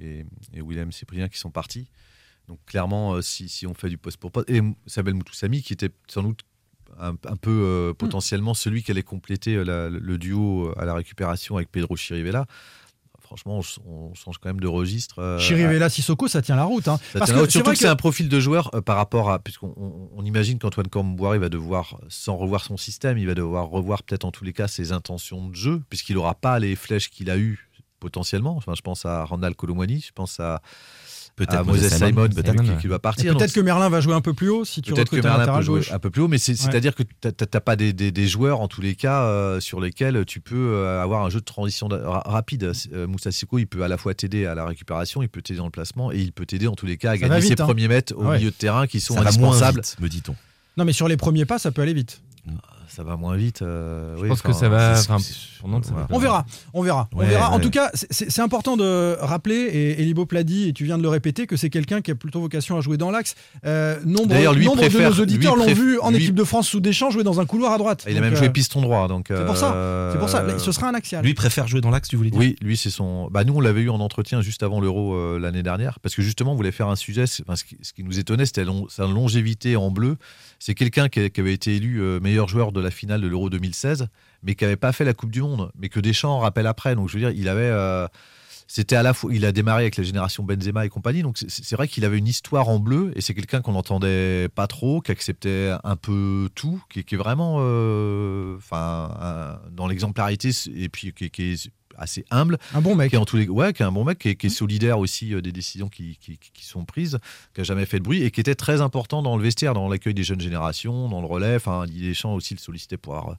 [0.00, 1.88] et, et Willem Cyprien qui sont partis.
[2.48, 5.72] Donc clairement, euh, si, si on fait du poste pour poste, et Sabel Moutoussami qui
[5.72, 6.40] était sans doute
[6.98, 11.56] un, un peu euh, potentiellement celui qui allait compléter la- le duo à la récupération
[11.56, 12.46] avec Pedro Chirivella.
[13.26, 15.18] Franchement, on, on change quand même de registre.
[15.18, 16.88] euh, Chirivella Sissoko, ça tient la route.
[16.88, 16.98] hein.
[17.12, 17.50] Parce tient que la route.
[17.50, 19.38] c'est Surtout que c'est un profil de joueur euh, par rapport à.
[19.38, 23.68] Puisqu'on on, on imagine qu'Antoine Camboire va devoir, sans revoir son système, il va devoir
[23.68, 27.10] revoir peut-être en tous les cas ses intentions de jeu, puisqu'il n'aura pas les flèches
[27.10, 27.68] qu'il a eues
[28.00, 28.56] potentiellement.
[28.56, 30.60] Enfin, je pense à Randall Colomwani, je pense à,
[31.36, 33.36] Peut-être à Moses Simon, Simon, peut-être, qui va partir.
[33.36, 35.36] Peut-être que Merlin va jouer un peu plus haut si tu Peut-être que recrutes un
[35.36, 36.54] Merlin peut jouer un peu plus haut, mais Ouais.
[36.56, 39.78] c'est-à-dire que tu n'as pas des, des- des joueurs, en tous les cas, euh, sur
[39.78, 42.72] lesquels tu peux euh, avoir un jeu de transition de- ra- rapide.
[42.94, 45.58] Euh, Moussa Sissoko, il peut à la fois t'aider à la récupération, il peut t'aider
[45.58, 47.52] dans le placement, et il peut t'aider en tous les cas à Ça gagner ses
[47.52, 47.56] hein.
[47.66, 48.38] premiers mètres au Ouais.
[48.38, 49.80] milieu de terrain qui sont ça indispensables.
[49.82, 50.34] vite, me dit-on.
[50.78, 52.22] Non, mais sur les premiers pas, ça peut aller vite.
[52.88, 53.62] Ça va moins vite.
[53.62, 54.94] euh, Je oui, pense que ça va.
[54.94, 56.06] c'est- enfin, c'est- pour Nantes, ça va ouais.
[56.06, 56.14] pas.
[56.14, 57.50] On verra, on verra, on Ouais, verra.
[57.50, 61.02] En tout cas, c'est important de rappeler, et Elibo l'a dit, et tu viens de
[61.02, 63.34] le répéter, que c'est quelqu'un qui a plutôt vocation à jouer dans l'axe.
[63.64, 66.44] Euh, nombre D'ailleurs, lui nombre préfère- de nos auditeurs l'ont vu en lui- équipe de
[66.44, 68.04] France sous Deschamps jouer dans un couloir à droite.
[68.08, 69.26] Il a même euh, joué piston droit, donc.
[69.28, 69.72] C'est pour ça.
[69.74, 70.58] euh, C'est pour ça.
[70.58, 71.24] Ce sera un axial.
[71.24, 73.28] Lui préfère jouer dans l'axe, tu voulais dire Oui, lui, c'est son.
[73.30, 76.22] Bah, nous, on l'avait eu en entretien juste avant l'Euro euh, l'année dernière, parce que
[76.22, 77.24] justement, on voulait faire un sujet.
[77.42, 80.16] enfin, ce, qui, ce qui nous étonnait, c'était long- sa longévité en bleu.
[80.58, 83.50] C'est quelqu'un qui, qui avait été élu euh, meilleur joueur de la finale de l'Euro
[83.50, 84.08] 2016,
[84.42, 86.94] mais qui n'avait pas fait la Coupe du Monde, mais que Deschamps rappelle après.
[86.94, 87.62] Donc, je veux dire, il avait.
[87.62, 88.06] euh,
[88.68, 91.76] c'était à la fois, il a démarré avec la génération Benzema et compagnie, donc c'est-
[91.76, 95.12] vrai qu'il avait une histoire en bleu et c'est quelqu'un qu'on n'entendait pas trop, qui
[95.12, 101.52] acceptait un peu tout, qui, est vraiment, euh, enfin, dans l'exemplarité et puis qui, qui
[101.52, 102.58] est assez humble.
[102.74, 103.10] Un bon mec.
[103.10, 104.50] Qui est en tous les, ouais, qui est un bon mec, qui est, qui est
[104.50, 107.18] solidaire aussi euh, des décisions qui, qui- qui sont prises,
[107.54, 109.88] qui a jamais fait de bruit et qui était très important dans le vestiaire, dans
[109.88, 111.56] l'accueil des jeunes générations, dans le relais.
[111.56, 113.36] Enfin, Didier Deschamps aussi le sollicitait pour avoir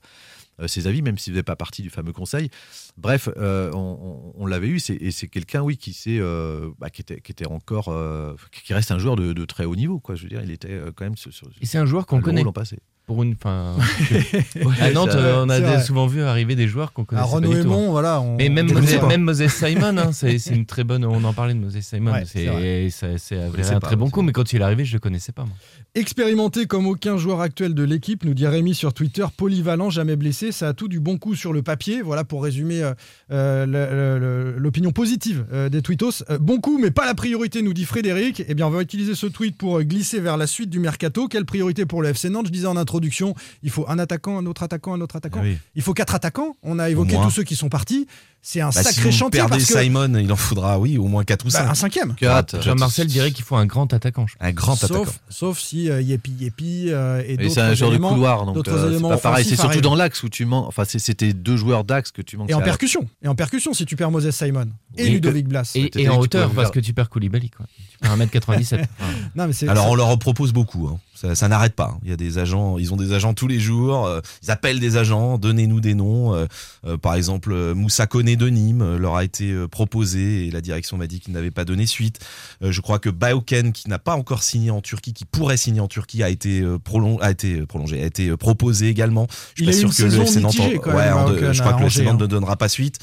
[0.59, 2.49] euh, ses avis, même s'il ne faisait pas partie du fameux conseil.
[2.97, 6.89] Bref, euh, on, on- on l'avait eu, c'est- et c'est quelqu'un, oui, qui, euh, bah,
[6.89, 8.33] qui, était, qui était encore, euh,
[8.63, 10.15] qui reste un joueur de, de très haut niveau, quoi.
[10.15, 12.21] Je veux dire, il était euh, quand même sur, sur- Et c'est un joueur qu'on
[12.21, 12.43] connaît.
[12.51, 12.79] passé.
[13.07, 16.91] Pour une, Ouais, à Nantes, ça- euh, on a des- souvent vu arriver des joueurs
[16.91, 18.19] qu'on connaît Ah, Renaud Aymon, voilà.
[18.19, 19.07] on- Mais même, on Moses, connaissait pas.
[19.07, 21.05] même Moses Simon, hein, c'est une très bonne.
[21.05, 22.11] On en parlait de Moses Simon.
[22.11, 25.31] Ouais, c'est un pas, très bon coup, mais quand il est arrivé, je le connaissais
[25.31, 25.43] pas.
[25.43, 25.53] Moi.
[25.95, 30.51] Expérimenté comme aucun joueur actuel de l'équipe, nous dit Rémi sur Twitter, polyvalent, jamais blessé,
[30.51, 32.01] ça a tout du bon coup sur le papier.
[32.01, 32.93] Voilà pour résumer euh,
[33.31, 36.23] euh, l'opinion positive euh, des tweetos.
[36.29, 38.43] Euh, bon coup, mais pas la priorité, nous dit Frédéric.
[38.49, 41.27] Eh bien, on va utiliser ce tweet pour glisser vers la suite du mercato.
[41.29, 44.45] Quelle priorité pour le FC Nantes Je disais en introduction, il faut un attaquant, un
[44.45, 45.41] autre attaquant, un autre attaquant.
[45.41, 45.57] Oui.
[45.75, 46.55] Il faut quatre attaquants.
[46.63, 48.07] On a évoqué tous ceux qui sont partis.
[48.41, 50.97] C'est un Bah, si sacré vous chantier perdez parce que Simon, il en faudra, oui,
[50.97, 51.69] au moins 4 ou Bah, 5.
[51.69, 52.15] un cinquième.
[52.15, 52.61] Quatre.
[52.61, 54.25] Jean-Marcel dirait qu'il faut un grand attaquant.
[54.39, 55.03] Un grand attaquant.
[55.27, 58.55] Sauf, si euh, Yepi Yepi euh, et Et d'autres c'est un joueur de couloir, donc
[58.55, 59.43] d'autres euh, pas pareil.
[59.43, 60.67] C'est surtout dans l'axe où tu manques.
[60.67, 62.49] Enfin, c'était deux joueurs d'axe que tu manques.
[62.49, 63.05] Et en percussion.
[63.21, 65.69] Et en percussion si tu perds Moses Simon et Et- Ludovic Blas.
[65.75, 67.49] Et, en hauteur, parce que tu perds Koulibaly.
[67.49, 67.65] Quoi.
[67.91, 68.85] Tu perds 1m97.
[69.35, 70.87] Non, mais Alors on leur propose beaucoup.
[70.87, 70.99] hein.
[71.15, 71.91] Ça, ça n'arrête pas.
[71.95, 71.99] hein.
[72.03, 74.05] Il y a des agents, ils ont des agents tous les jours.
[74.07, 75.37] euh, ils appellent des agents.
[75.37, 76.33] Donnez-nous des noms.
[76.33, 76.45] euh,
[76.85, 81.07] euh, par exemple, Moussa Koné de Nîmes leur a été proposé et la direction m'a
[81.07, 82.19] dit qu'il n'avait pas donné suite.
[82.61, 85.87] Je crois que Baoken, qui n'a pas encore signé en Turquie, qui pourrait signer en
[85.87, 89.27] Turquie, a été prolong- a été prolongé, a été proposé également.
[89.55, 91.99] Je suis pas sûr que le FC Nantes, ouais, Baoken je crois que le FC
[92.01, 92.23] Angers, Nantes hein.
[92.23, 92.97] ne donnera pas suite.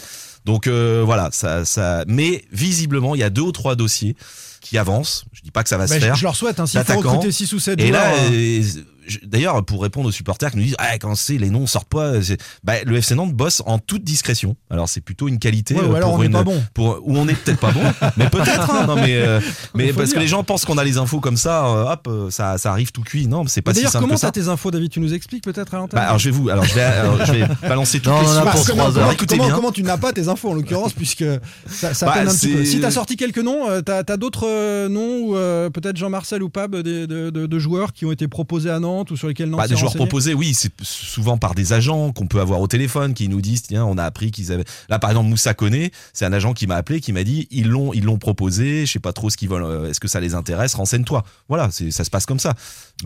[0.45, 2.05] Donc euh, voilà, ça, ça.
[2.07, 4.15] Mais visiblement, il y a deux ou trois dossiers
[4.61, 5.25] qui avancent.
[5.33, 6.15] Je dis pas que ça va Bah, se faire.
[6.15, 8.81] je leur souhaite, hein, s'il faut recruter six ou sept Et là, joueurs, euh, je-
[9.25, 12.13] d'ailleurs, pour répondre aux supporters qui nous disent, ah, quand c'est les noms sortent pas,
[12.63, 14.57] bah, le FC Nantes bosse en toute discrétion.
[14.71, 15.75] Alors c'est plutôt une qualité.
[15.75, 16.63] Ouais, ou euh, alors pour on n'est une- pas bon.
[16.75, 17.83] Pour, ou on est peut-être pas bon,
[18.17, 18.71] mais peut-être.
[18.71, 19.41] hein, non, mais euh,
[19.75, 20.17] mais parce dire.
[20.17, 22.93] que les gens pensent qu'on a les infos comme ça, euh, hop, ça, ça arrive
[22.93, 23.27] tout cuit.
[23.27, 24.29] Non, mais c'est pas si D'ailleurs, simple comment que ça.
[24.31, 24.91] t'as tes infos, David?
[24.91, 25.99] Tu nous expliques peut-être à l'antenne?
[26.01, 28.27] Bah, alors je vais vous, alors je vais, alors, je vais balancer toutes Non, les
[28.27, 28.55] on en a sources.
[28.57, 29.13] pour comment, trois comment- heures.
[29.13, 29.57] Écoutez comment- bien.
[29.57, 31.25] comment tu n'as pas tes infos en l'occurrence puisque
[31.69, 32.65] ça, ça Bah, peine un petit c'est- peu.
[32.65, 37.07] Si t'as sorti quelques noms, t'as as, d'autres noms ou peut-être Jean-Marcel ou Pab des-
[37.07, 39.69] de, de- de joueurs qui ont été proposés à Nantes ou sur lesquels Nantes Bah,
[39.69, 43.29] des joueurs proposés, oui, c'est souvent par des agents qu'on peut avoir au téléphone qui
[43.29, 44.65] nous disent tiens, on a appris qu'ils avaient.
[44.89, 47.69] Là, par exemple, Moussa Koné, c'est un agent qui m'a appelé, qui m'a dit ils
[47.69, 50.21] l'ont, ils l'ont proposé, je sais pas trop ce qu'ils veulent, euh, est-ce que ça
[50.21, 51.25] les intéresse, renseigne-toi.
[51.49, 52.55] Voilà, ça se passe comme ça.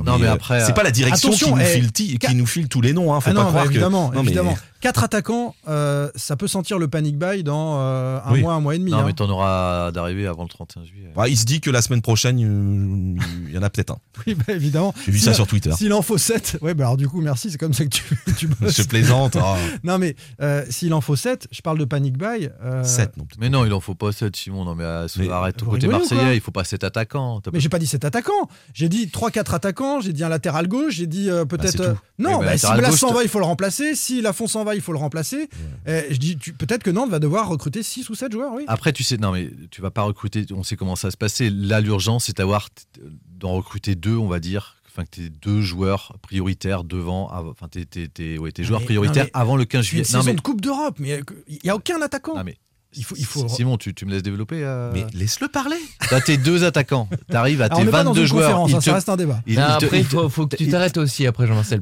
[0.05, 2.68] Non, mais euh, après, c'est pas la direction qui, nous eh, file, qui nous file
[2.68, 3.12] tous les noms.
[3.14, 4.57] Hein, faut Ah pas non, croire bah, que- évidemment, Non, mais- évidemment.
[4.80, 8.43] Quatre attaquants, euh, ça peut sentir le panic buy dans euh, un Oui.
[8.43, 8.93] mois, un mois et demi.
[8.93, 9.05] Non, hein.
[9.07, 11.09] mais t'en auras d'arriver avant le 31 juillet.
[11.16, 13.99] Ouais, il se dit que la semaine prochaine, euh, il y en a peut-être un.
[14.26, 14.95] Oui, bah, évidemment.
[15.05, 15.72] J'ai vu S'il ça sur Twitter.
[15.72, 18.05] S'il en faut 7, ouais, bah alors du coup, merci, c'est comme ça que tu,
[18.36, 18.76] tu bosses.
[18.76, 19.36] Je plaisante.
[19.41, 19.55] oh.
[19.82, 22.49] Non, mais euh, s'il en faut 7, je parle de panic buy.
[22.62, 23.26] euh, 7, non.
[23.41, 24.64] Mais non, il en faut pas 7, Simon.
[24.64, 27.41] Non, mais, euh, Mais- arrête vous côté marseillais, il faut pas 7 attaquants.
[27.47, 28.49] Mais pas- j'ai pas dit 7 attaquants.
[28.74, 31.70] J'ai dit 3-4 attaquants, j'ai dit un latéral gauche, j'ai dit euh, peut-être.
[31.70, 31.83] c'est tout.
[31.85, 33.95] euh, non, mais bah, si Blas s'en va, il faut le remplacer.
[33.95, 35.49] Si Lafont s'en va, il faut le remplacer.
[35.87, 38.64] Euh, je dis peut-être que Nantes va devoir recruter 6 ou 7 joueurs, oui.
[38.66, 40.45] Après, tu sais, non, mais tu vas pas recruter.
[40.53, 41.51] On sait comment ça se passer.
[41.51, 42.68] Là, l'urgence, c'est d'avoir
[43.39, 44.76] d'en recruter deux, on va dire.
[44.91, 47.31] Enfin, que t'es deux joueurs prioritaires devant.
[47.33, 50.03] Enfin, t'es, ouais, joueurs mais- prioritaires non, mais avant le 15 C'est une juillet.
[50.12, 52.35] Non, saison mais, de Coupe d'Europe, mais il n'y a aucun attaquant.
[52.37, 52.57] non, mais
[52.97, 53.14] il faut.
[53.16, 53.49] Il faut...
[53.49, 54.61] Simon, tu, tu me laisses développer.
[54.62, 55.76] euh Mais laisse-le parler.
[56.09, 57.09] T'as tes deux attaquants.
[57.30, 58.64] T'arrives à Alors, tes on n'est pas dans 22 une joueurs.
[58.68, 59.41] Ils hein, te- ça reste un débat.
[59.47, 61.80] Non, te- après, il te- faut, faut que tu t'arrêtes aussi après, Jean-Marcel.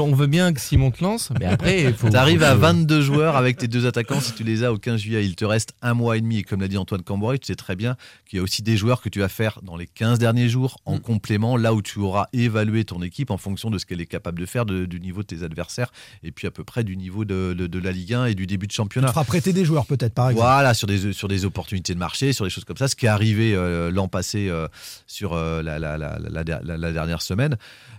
[0.00, 2.08] on veut bien que Simon te lance, mais après, il faut.
[2.08, 4.20] T'arrives à que- 22 joueurs avec tes deux attaquants.
[4.20, 6.38] Si tu les as au 15 juillet, il te reste un mois et demi.
[6.38, 7.96] Et comme l'a dit Antoine Camboré, tu sais très bien
[8.28, 10.78] qu'il y a aussi des joueurs que tu vas faire dans les 15 derniers jours
[10.84, 14.06] en complément, là où tu auras évalué ton équipe en fonction de ce qu'elle est
[14.06, 15.90] capable de faire, de- du niveau de tes adversaires
[16.22, 18.46] et puis à peu près du niveau de, de- de la Ligue 1 et du
[18.46, 19.08] début de Tu championnat.
[19.08, 20.43] feras prêter des joueurs peut-être, par exemple.
[20.74, 23.08] Sur des, sur des opportunités de marché, sur des choses comme ça, ce qui est
[23.08, 24.68] arrivé euh, l'an passé euh,
[25.06, 27.56] sur euh, la dernière semaine.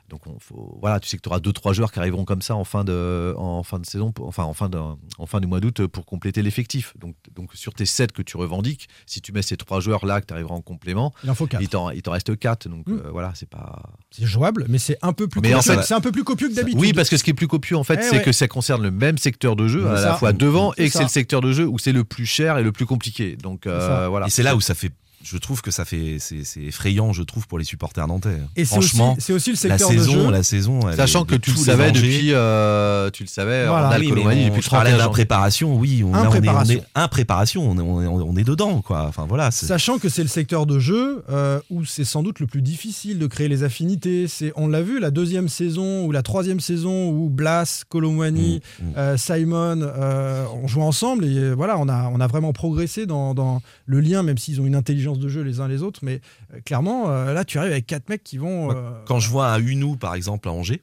[0.09, 2.41] Donc on, faut, voilà, tu sais que tu auras deux trois joueurs qui arriveront comme
[2.43, 5.47] ça en fin de, en fin de saison, enfin en fin, de, en fin du
[5.47, 6.93] mois d'août pour compléter l'effectif.
[6.99, 10.21] Donc, donc sur tes 7 que tu revendiques, si tu mets ces trois joueurs là
[10.21, 11.61] que tu arriveras en complément, Il en faut quatre.
[11.63, 12.69] il t'en il t'en reste 4.
[12.69, 13.81] Donc euh, voilà, c'est pas.
[14.11, 15.73] C'est jouable, mais c'est un peu plus Mais en copieux.
[15.77, 16.79] fait- c'est un peu plus copieux que d'habitude.
[16.79, 18.23] Oui, parce que ce qui est plus copieux en fait, Eh c'est ouais.
[18.23, 20.09] que ça concerne le même secteur de jeu, C'est à ça.
[20.09, 20.99] la fois devant C'est et que ça.
[20.99, 23.35] c'est le secteur de jeu où c'est le plus cher et le plus compliqué.
[23.37, 24.27] Donc euh, voilà.
[24.27, 24.91] Et c'est là où ça fait.
[25.27, 28.29] Je trouve que ça fait, c'est effrayant, je trouve, pour les supporters nantais.
[28.55, 30.31] Et c'est Franchement, c'est aussi le la secteur de saison, jeu.
[30.31, 32.01] la saison, elle Sachant est que de tu le savais dangers.
[32.17, 33.97] depuis, euh, tu le savais, Voilà.
[33.97, 34.97] Oui, on- depuis je parlais 31 ans.
[35.07, 36.75] d'impréparation, oui, on, là, on est, on Impréparation.
[36.75, 39.05] est impréparation, on est, on est- on est dedans, quoi.
[39.07, 39.49] Enfin voilà.
[39.49, 43.17] Sachant que c'est le secteur de jeu euh, où c'est sans doute le plus difficile
[43.17, 44.27] de créer les affinités.
[44.27, 48.83] C'est, on l'a vu, la deuxième saison ou la troisième saison où Blas, Colomwani, Mm,
[48.97, 53.33] euh, Simon euh, ont joué ensemble et voilà, on a, on a vraiment progressé dans,
[53.33, 55.99] dans le lien, même s'ils ont une intelligence de jeu les uns les autres.
[56.03, 56.21] Mais
[56.53, 58.71] euh, clairement, euh, là, tu arrives avec quatre mecs qui vont.
[58.71, 60.81] euh, Quand je vois un Unou, par exemple, à Angers,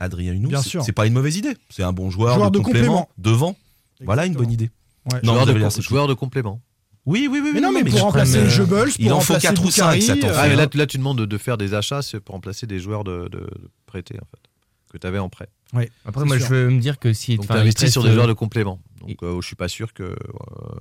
[0.00, 0.82] Adrien Unou, Bien c'est- sûr.
[0.84, 1.56] c'est pas une mauvaise idée.
[1.70, 3.08] C'est un bon joueur, Joueur de, de complément, complément.
[3.18, 3.56] devant.
[4.00, 4.70] Voilà une bonne idée.
[5.12, 5.20] Ouais.
[5.22, 6.60] Non, joueur, de, com- joueur complément.
[7.04, 7.52] Oui, oui, oui.
[7.54, 9.70] Mais non, mais pour je- remplacer mais, euh, Goebbels, il en faut remplacer 4 ou
[9.70, 12.02] 5, Boukari, ça t'en euh, Ah, là, là, tu demandes de, de faire des achats
[12.02, 14.40] c'est pour remplacer des joueurs de, de, de prêtés, en fait,
[14.92, 15.48] que tu avais en prêt.
[15.72, 16.48] Ouais, Après, c'est moi, sûr.
[16.48, 17.36] je veux me dire que si.
[17.36, 18.80] Donc, tu investis sur des joueurs de complément.
[19.00, 20.02] Donc, euh, je suis pas sûr que.
[20.02, 20.16] euh,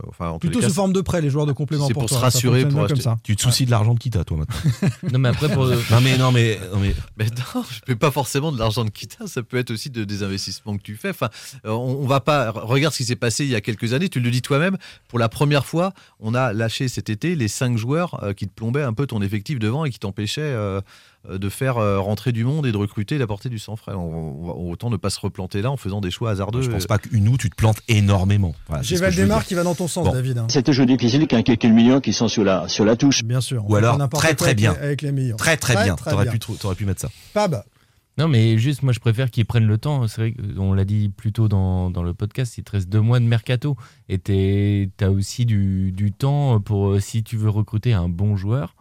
[0.07, 2.67] enfin, en Plutôt sous forme de prêt, les joueurs de complément c'est pour, se rassurer,
[2.67, 3.17] pour comme ça.
[3.23, 4.89] Tu te soucies de l'argent de Kita, toi, maintenant.
[5.11, 5.65] Non, mais après, pour.
[5.65, 8.85] non, mais, non, mais, non, mais Mais non, je ne fais pas forcément de l'argent
[8.85, 11.09] de Kita, ça peut être aussi de, des investissements que tu fais.
[11.09, 11.29] Enfin,
[11.65, 12.51] euh, on, on va pas.
[12.51, 14.77] Regarde ce qui s'est passé il y a quelques années, tu le dis toi-même.
[15.07, 18.53] Pour la première fois, on a lâché cet été les cinq joueurs euh, qui te
[18.53, 20.81] plombaient un peu ton effectif devant et qui t'empêchaient euh, euh,
[21.29, 23.93] de faire euh, rentrer du monde et de recruter et d'apporter du sang frais.
[23.93, 26.61] On, autant ne pas se replanter là en faisant des choix hasardeux.
[26.61, 28.53] je pense pas qu'Unou, tu te plantes énormément.
[28.67, 30.13] Voilà, J'ai Valdemar qui va dans ton sens, Bon.
[30.13, 30.37] David.
[30.37, 30.47] hein.
[30.49, 33.23] C'est un jeu difficile a quelques millions qui sont sur la, sur la touche.
[33.23, 33.69] Bien sûr.
[33.69, 34.73] Ou alors, n'importe très quoi très bien.
[34.73, 35.35] Avec les millions.
[35.37, 35.95] Très très bien.
[35.95, 36.33] très T'aurais bien.
[36.33, 37.09] pu, t'aurais pu mettre ça.
[37.33, 37.63] Pab,
[38.17, 40.07] Non, mais juste, moi, je préfère qu'ils prennent le temps.
[40.07, 43.01] C'est vrai qu'on l'a dit plus tôt dans, dans le podcast, il te reste deux
[43.01, 43.75] mois de mercato.
[44.07, 48.35] Et tu as aussi du, du temps pour, euh, si tu veux recruter un bon
[48.37, 48.75] joueur,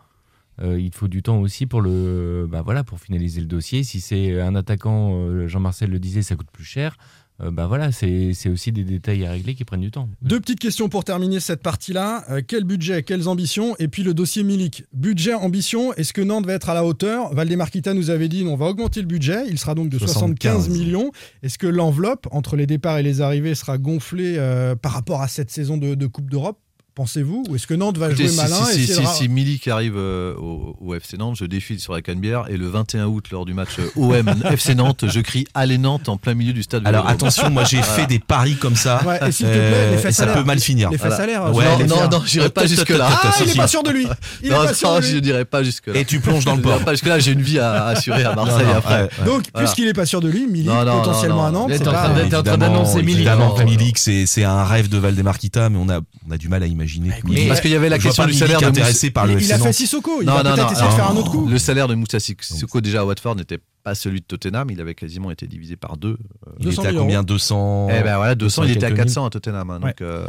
[0.63, 3.83] euh, il faut du temps aussi pour, le, bah voilà, pour finaliser le dossier.
[3.85, 6.97] Si c'est un attaquant, euh, Jean-Marcel le disait, ça coûte plus cher.
[7.43, 10.09] Euh, bah voilà, c'est c'est aussi des détails à régler qui prennent du temps.
[10.23, 12.25] deux petites questions pour terminer cette partie-là.
[12.31, 14.85] Euh, quel budget, quelles ambitions Et puis le dossier Milik.
[14.93, 17.35] Budget, ambition, est-ce que Nantes va être à la hauteur?
[17.35, 20.53] Valdemar Kita nous avait dit on va augmenter le budget, il sera donc de 75,
[20.63, 20.79] 75.
[20.79, 21.11] millions.
[21.43, 25.27] Est-ce que l'enveloppe entre les départs et les arrivées sera gonflée euh, par rapport à
[25.27, 26.61] cette saison de, de Coupe d'Europe?
[26.95, 29.95] Pensez-vous Ou est-ce que Nantes va Écoutez, jouer si, malin si, et si, Milik arrive
[29.97, 33.45] euh, au, au FC Nantes, je défile sur la Canebière et le 21 août, lors
[33.45, 36.87] du match euh, OM FC Nantes, je crie Allez Nantes en plein milieu du stade.
[36.87, 39.03] Alors attention, moi j'ai fait des paris comme ça.
[39.05, 40.89] Ouais, et plaît, faits ça peut mal finir.
[40.91, 41.17] Les faits Voilà.
[41.17, 41.53] salaires.
[41.53, 43.09] Ouais, les- les non, non, j'irai pas jusque là.
[43.11, 44.07] Ah, il est pas sûr de lui
[44.41, 45.11] Il est non, pas sûr non, de lui.
[45.11, 45.97] je dirais pas jusque là.
[45.97, 46.79] Et tu plonges dans le port.
[46.85, 49.03] Pas jusque là, j'ai une vie à, assurer à Marseille après.
[49.03, 49.25] ouais, ouais.
[49.27, 51.51] Donc, puisqu'il est pas sûr de lui, Milik, potentiellement à.
[51.51, 53.15] Nantes, t'es en train d'annoncer Milik.
[53.17, 56.49] Évidemment, Non, Milik, c'est un rêve de Valdemar Kita, mais on a, on a du
[56.49, 56.84] mal à imaginer.
[56.87, 59.53] Que Milik- Parce qu'il y avait la question du salaire de intéressé par le il,
[59.53, 59.73] a fait.
[59.73, 61.47] Sissoko, il Non, non, non, de faire un autre coup.
[61.47, 64.95] Le salaire de Moussa Sissoko déjà à Watford n'était pas celui de Tottenham, il avait
[64.95, 66.17] quasiment été divisé par deux.
[66.59, 69.01] Il 200 était à 000 combien 200 Eh ben voilà, 200, il était à quelques
[69.05, 69.69] 400 à Tottenham.
[69.71, 70.27] hein, donc, euh,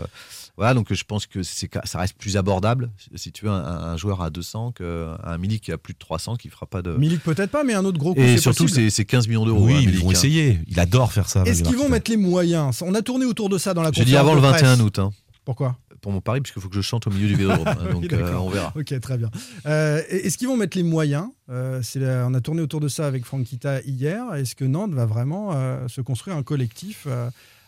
[0.58, 3.98] voilà, donc je pense que c'est, ça reste plus abordable si tu veux un, un
[3.98, 6.92] joueur à 200 qu'un Milik qui a plus de 300 qui fera pas de.
[6.98, 9.46] Milik peut-être pas, mais un autre gros coup, Et c'est surtout, c'est, c'est 15 millions
[9.46, 9.66] d'euros.
[9.66, 10.12] Oui, hein, ils vont hein.
[10.12, 10.60] essayer.
[10.68, 11.44] Il adore faire ça.
[11.44, 12.82] Est-ce qu'ils vont mettre les moyens?
[12.82, 14.62] On a tourné autour de ça dans la J'ai conférence dit avant le presse.
[14.64, 15.00] 21 août.
[15.00, 15.12] hein,
[15.46, 15.78] Pourquoi?
[16.06, 17.68] Pour mon pari, puisqu'il faut que je chante au milieu du vélodrome.
[17.68, 18.72] hein, donc Oui, euh, on verra.
[18.76, 19.32] Ok, très bien.
[19.66, 21.30] Euh, Est-ce qu'ils vont mettre les moyens?
[21.50, 24.22] Euh, la- On a tourné autour de ça avec Franck Kita hier.
[24.36, 25.52] Est-ce que Nantes va vraiment
[25.88, 27.08] se construire un collectif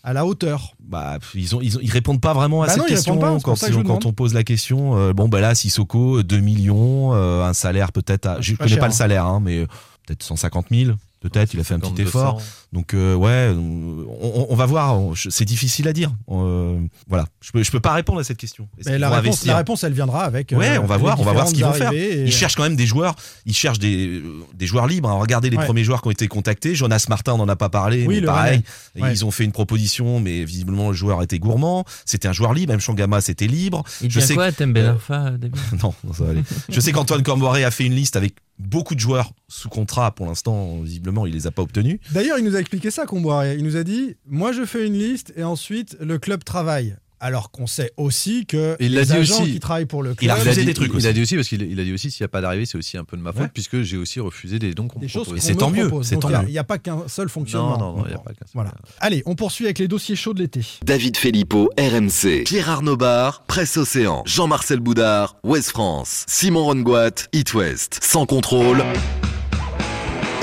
[0.03, 0.75] à la hauteur?
[0.79, 3.37] Bah, ils, ont, ils, ont- ils répondent pas vraiment à Bah cette non, question pas,
[3.43, 4.95] quand, vous quand on pose la question.
[4.95, 8.27] euh, bon, bah là, Sissoko, 2 millions, euh, un salaire peut-être.
[8.27, 8.95] à- Je connais cher, pas le hein.
[8.95, 9.65] salaire, hein, mais
[10.05, 10.91] peut-être 150 000.
[11.29, 12.33] Peut-être, il a fait un 50, petit effort.
[12.35, 12.45] 200.
[12.73, 14.97] Donc, euh, ouais, on, va voir.
[15.29, 16.11] C'est difficile à dire.
[16.29, 18.67] Euh, voilà, je peux, je peux pas répondre à cette question.
[18.85, 20.51] Mais la réponse, investir la réponse, elle viendra avec.
[20.55, 21.91] Ouais, euh, on va voir, on va voir ce qu'ils vont faire.
[21.93, 23.15] et- Ils cherchent quand même des joueurs.
[23.45, 24.21] Ils cherchent des,
[24.53, 25.09] des joueurs libres.
[25.09, 25.65] Regardez les Ouais.
[25.65, 26.75] premiers joueurs qui ont été contactés.
[26.75, 28.61] Jonas Martin, on n'en a pas parlé, Oui, mais le pareil.
[28.99, 29.11] Ouais.
[29.13, 31.85] Ils ont fait une proposition, mais visiblement le joueur était gourmand.
[32.05, 32.73] C'était un joueur libre.
[32.73, 33.83] Même Changama, c'était libre.
[34.01, 35.31] Il Je sais quoi, que- Arfa,
[35.83, 36.43] non, non, ça va aller.
[36.69, 40.13] Je sais qu'Antoine Corboiré a fait une liste avec beaucoup de joueurs sous contrat.
[40.13, 41.99] Pour l'instant, visiblement, il les a pas obtenus.
[42.11, 43.55] D'ailleurs, il nous a expliqué ça, Comboiré.
[43.55, 46.95] Il nous a dit Moi, je fais une liste et ensuite, le club travaille.
[47.19, 49.53] Alors qu'on sait aussi que Il les l'a dit agents aussi.
[49.53, 50.21] qui travaillent pour le club.
[50.23, 51.07] Il a refusé des trucs il aussi.
[51.07, 52.77] a dit aussi parce qu'il il a dit aussi s'il n'y a pas d'arrivée, c'est
[52.77, 53.49] aussi un peu de ma faute Ouais.
[53.51, 55.33] puisque j'ai aussi refusé des dons qu'on des me propose.
[55.33, 56.43] qu'on c'est tant mieux, il a-.
[56.47, 57.77] Il n'y a pas qu'un seul fonctionnement.
[57.77, 58.51] Non, non, non, il n'y a pas qu'un seul.
[58.53, 58.71] Voilà.
[58.99, 60.61] Allez, on poursuit avec les dossiers chauds de l'été.
[60.85, 62.43] David Filippo, RMC.
[62.45, 64.21] Pierre Arnaud Bar, Presse Océan.
[64.25, 66.23] Jean-Marcel Boudard, Ouest France.
[66.27, 67.99] Simon Rongoat, It West.
[68.03, 68.83] Sans contrôle.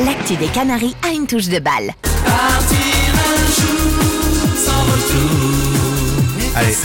[0.05, 1.93] L'actu des Canaries a une touche de balle.
[2.03, 2.77] Partir
[3.14, 5.43] un jour sans retour.
[6.57, 6.77] Allez,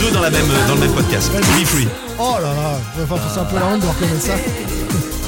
[0.00, 1.30] deux dans, la même, dans le même podcast.
[1.32, 1.86] Be free.
[2.18, 4.32] Oh là là, il va falloir pousser un peu la honte de reconnaître ça.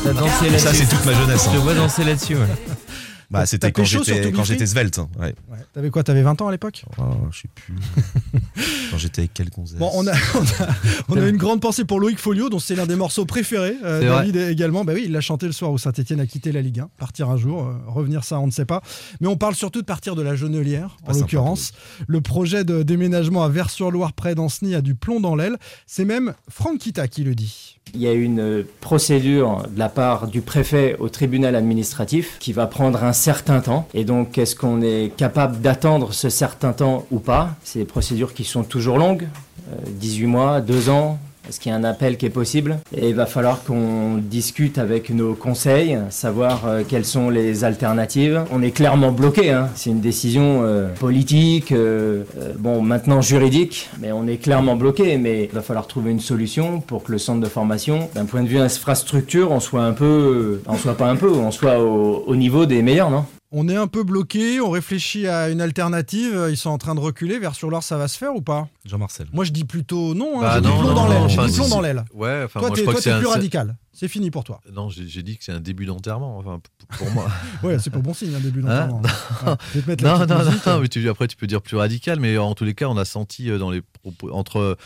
[0.03, 1.45] T'as dansé Ça, c'est toute ma jeunesse.
[1.45, 1.61] Je te hein.
[1.61, 2.35] vois danser là-dessus.
[2.35, 2.86] ouais.
[3.31, 4.99] Bah, c'était quand j'étais quand j'étais svelte.
[4.99, 5.09] hein.
[5.19, 5.35] Ouais.
[5.51, 5.59] Ouais.
[5.73, 6.85] T'avais quoi T'avais 20 ans à l'époque?
[6.99, 7.03] Oh,
[7.33, 7.75] je sais plus.
[8.91, 9.79] quand j'étais avec quel gonzesse?
[9.79, 10.69] Bon, on a, on, a,
[11.09, 13.75] on a une grande pensée pour Loïc Folio, dont c'est l'un des morceaux préférés.
[13.85, 14.85] Euh, David également.
[14.85, 16.91] Bah oui, il l'a chanté le soir où Saint-Etienne a quitté la Ligue 1.
[16.99, 18.81] Partir un jour, euh, revenir ça, on ne sait pas.
[19.21, 21.73] Mais on parle surtout de partir de la Genelière, en l'occurrence.
[22.07, 25.57] Le projet de déménagement à Vers-sur-Loire, près d'Ancenis, a du plomb dans l'aile.
[25.87, 27.76] C'est même Franck Kita qui le dit.
[27.95, 32.67] Il y a une procédure de la part du préfet au tribunal administratif qui va
[32.67, 33.89] prendre un certain temps.
[33.95, 37.55] Et donc, est-ce qu'on est capable d'attendre ce certain temps ou pas?
[37.63, 39.27] C'est des procédures qui sont toujours longues,
[39.73, 41.19] euh, 18 mois, 2 ans.
[41.49, 42.79] Est-ce qu'il y a un appel qui est possible?
[42.97, 48.43] Et il va falloir qu'on discute avec nos conseils, savoir euh, quelles sont les alternatives.
[48.51, 49.69] On est clairement bloqué, hein.
[49.75, 52.25] c'est une décision euh, politique, euh,
[52.59, 55.19] bon maintenant juridique, mais on est clairement bloqué.
[55.19, 58.43] Mais il va falloir trouver une solution pour que le centre de formation, d'un point
[58.43, 62.25] de vue infrastructure, on soit un peu, on soit pas un peu, on soit au,
[62.27, 63.25] au niveau des meilleurs, non?
[63.59, 66.49] On est un peu bloqué, on réfléchit à une alternative.
[66.51, 67.39] Ils sont en train de reculer.
[67.39, 68.69] Vers-sur-Loire, ça va se faire ou pas?
[68.85, 69.29] Jean-Marcel.
[69.33, 70.41] Moi, je dis plutôt non.
[70.41, 70.43] hein.
[70.43, 71.21] Bah J'ai non, plomb dans l'aile.
[71.23, 71.83] non, J'ai enfin, dit plomb si, dans si.
[71.85, 72.05] l'aile.
[72.13, 73.77] Ouais, enfin, toi, moi, t'es je crois toi, que c'est t'es un- plus radical.
[73.95, 74.61] C'est fini pour toi.
[74.75, 76.61] Non, j'ai dit que c'est un début d'enterrement, enfin,
[76.99, 77.29] pour moi.
[77.63, 79.03] Ouais, c'est pas bon signe, un début Hein d'enterrement.
[79.87, 79.97] Ouais.
[79.97, 82.65] Te non, non, non, mais tu, après tu peux dire plus radical, mais en tous
[82.65, 84.77] les cas, on a senti euh, dans les propos entre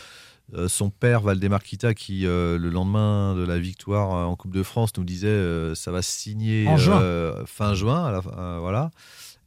[0.55, 4.53] euh, son père Valdemar Kita qui euh, le lendemain de la victoire euh, en Coupe
[4.55, 7.01] de France nous disait euh, ça va se signer En juin.
[7.47, 8.91] fin juin, à la fin, voilà.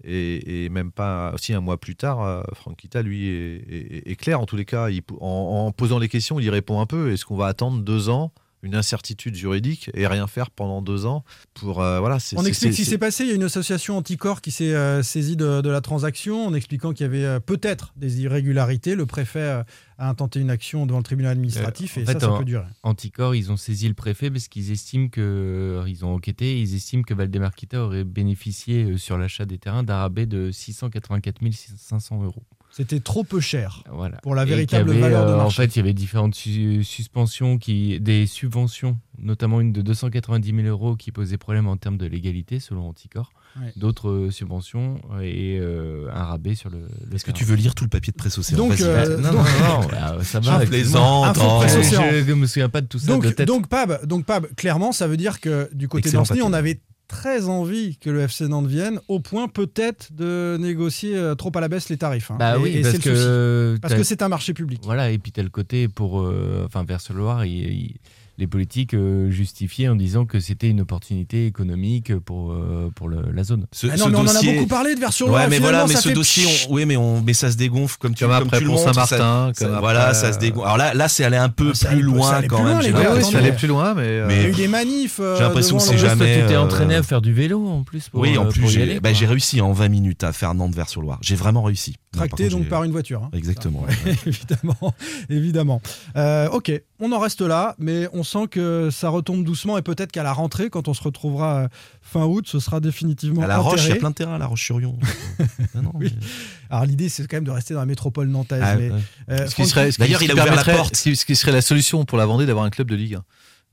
[0.06, 4.16] Et, et même pas aussi un mois plus tard, Franck Kita lui est, est- est
[4.16, 4.90] clair en tous les cas.
[4.90, 7.12] Il, en, en posant les questions, il y répond un peu.
[7.12, 8.34] Est-ce qu'on va attendre deux ans?
[8.64, 12.18] Une incertitude juridique et rien faire pendant deux ans pour euh, voilà.
[12.36, 13.24] On explique ce qui s'est passé.
[13.26, 16.54] Il y a une association anticorps qui s'est euh, saisie de, de la transaction en
[16.54, 18.96] expliquant qu'il y avait euh, peut-être des irrégularités.
[18.96, 19.64] Le préfet euh,
[19.98, 22.46] a intenté une action devant le tribunal administratif Euh, et fait, ça, ça en- peut
[22.46, 22.66] durer.
[22.84, 26.74] Anticor, ils ont saisi le préfet parce qu'ils estiment que euh, ils ont enquêté, ils
[26.74, 31.40] estiment que Valdemar Kita aurait bénéficié euh, sur l'achat des terrains d'un rabais de 684
[31.78, 32.44] 500 euros.
[32.76, 34.18] C'était trop peu cher Voilà.
[34.24, 35.62] pour la véritable avait, valeur de euh, En marché.
[35.62, 40.68] fait, il y avait différentes su- suspensions, qui, des subventions, notamment une de 290 000
[40.68, 43.32] euros qui posait problème en termes de légalité selon Anticor.
[43.62, 43.72] Ouais.
[43.76, 46.88] D'autres euh, subventions et euh, un rabais sur le.
[47.08, 49.22] le Est-ce que tu veux lire tout le papier de presse océan Donc, euh, vas-y.
[49.22, 50.62] Non, non, non, bah, ça va.
[50.62, 51.38] Je plaisante.
[51.40, 51.62] Oh.
[51.68, 53.48] Je ne me souviens pas de tout ça de Donc, tête.
[53.48, 56.42] donc, Pab, donc, Pab, clairement, ça veut dire que du côté papier.
[56.42, 56.82] on avait
[57.14, 61.62] très envie que le FC Nantes vienne, au point peut-être de négocier euh, trop à
[61.62, 62.32] la baisse les tarifs.
[62.32, 62.38] hein.
[62.40, 64.80] Bah Et- oui, et parce que Parce que c'est un marché public.
[64.84, 67.96] Voilà, et puis tel côté pour, euh, enfin, vers le Loire, il- il-
[68.38, 73.32] les politiques euh, justifiaient en disant que c'était une opportunité économique pour, euh, pour le-
[73.32, 73.68] la zone.
[73.72, 75.44] Ce, Ah non, ce mais on en a dossier- beaucoup parlé de Vers-sur-Loire.
[75.44, 77.58] Ouais, mais voilà, mais ça ce fait dossier, on, oui, mais on, mais ça se
[77.58, 80.34] dégonfle comme tu, Comme comme après tu le pour montres, Saint-Martin, ça- comme voilà, ça
[80.34, 80.66] se dégonfle.
[80.66, 82.92] Alors là, là, c'est aller un peu Ah, ça plus loin quand plus même.
[82.92, 84.02] loin, Ouais, ça allait plus loin, mais.
[84.04, 85.20] euh, Il y a Mais- eu des manifs.
[85.20, 87.84] euh, J'ai l'impression que c'est jamais, tu t'es euh, entraîné à faire du vélo en
[87.84, 88.10] plus.
[88.10, 91.20] Pour, Oui, en euh, plus, j'ai bah, j'ai réussi en 20 minutes à faire Nantes-Vers-sur-Loire.
[91.22, 91.96] J'ai vraiment réussi.
[92.12, 93.22] Tracté donc par une voiture.
[93.24, 93.30] hein.
[93.34, 93.86] Exactement.
[94.26, 94.94] Évidemment,
[95.30, 95.82] évidemment.
[96.16, 96.72] Euh, ok,
[97.06, 100.34] on en reste là, mais on sent que ça retombe doucement et peut-être qu'à la
[100.34, 101.68] rentrée, quand on se retrouvera euh,
[102.02, 104.38] fin août, ce sera définitivement À La Roche, il y a plein de terrains à
[104.40, 104.98] La Roche-sur-Yon.
[105.76, 106.12] Ah non, Oui.
[106.16, 106.26] mais-
[106.70, 108.62] Alors l'idée, c'est quand même de rester dans la métropole nantaise.
[108.64, 109.00] Ah, mais, ouais.
[109.30, 110.96] euh, Ce qui Francky- serait, ce qui- D'ailleurs, il a ouvert la porte.
[110.96, 113.24] Ce qui, serait la solution pour la Vendée d'avoir un club de Ligue 1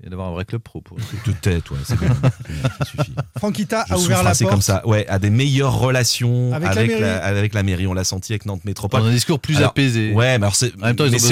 [0.02, 0.80] et d'avoir un vrai club pro.
[0.80, 0.96] Pour...
[0.96, 1.94] De tête, ouais, c'est
[2.78, 3.12] ça suffit.
[3.88, 4.54] Je a ouvert la assez porte.
[4.54, 4.86] comme ça.
[4.86, 7.38] Ouais, à des meilleures relations Avec avec, la la, mairie.
[7.38, 7.86] avec la mairie.
[7.86, 9.02] On l'a senti avec Nantes Métropole.
[9.02, 10.12] On a un discours plus Alors, apaisé.
[10.14, 10.72] Ouais, mais c'est,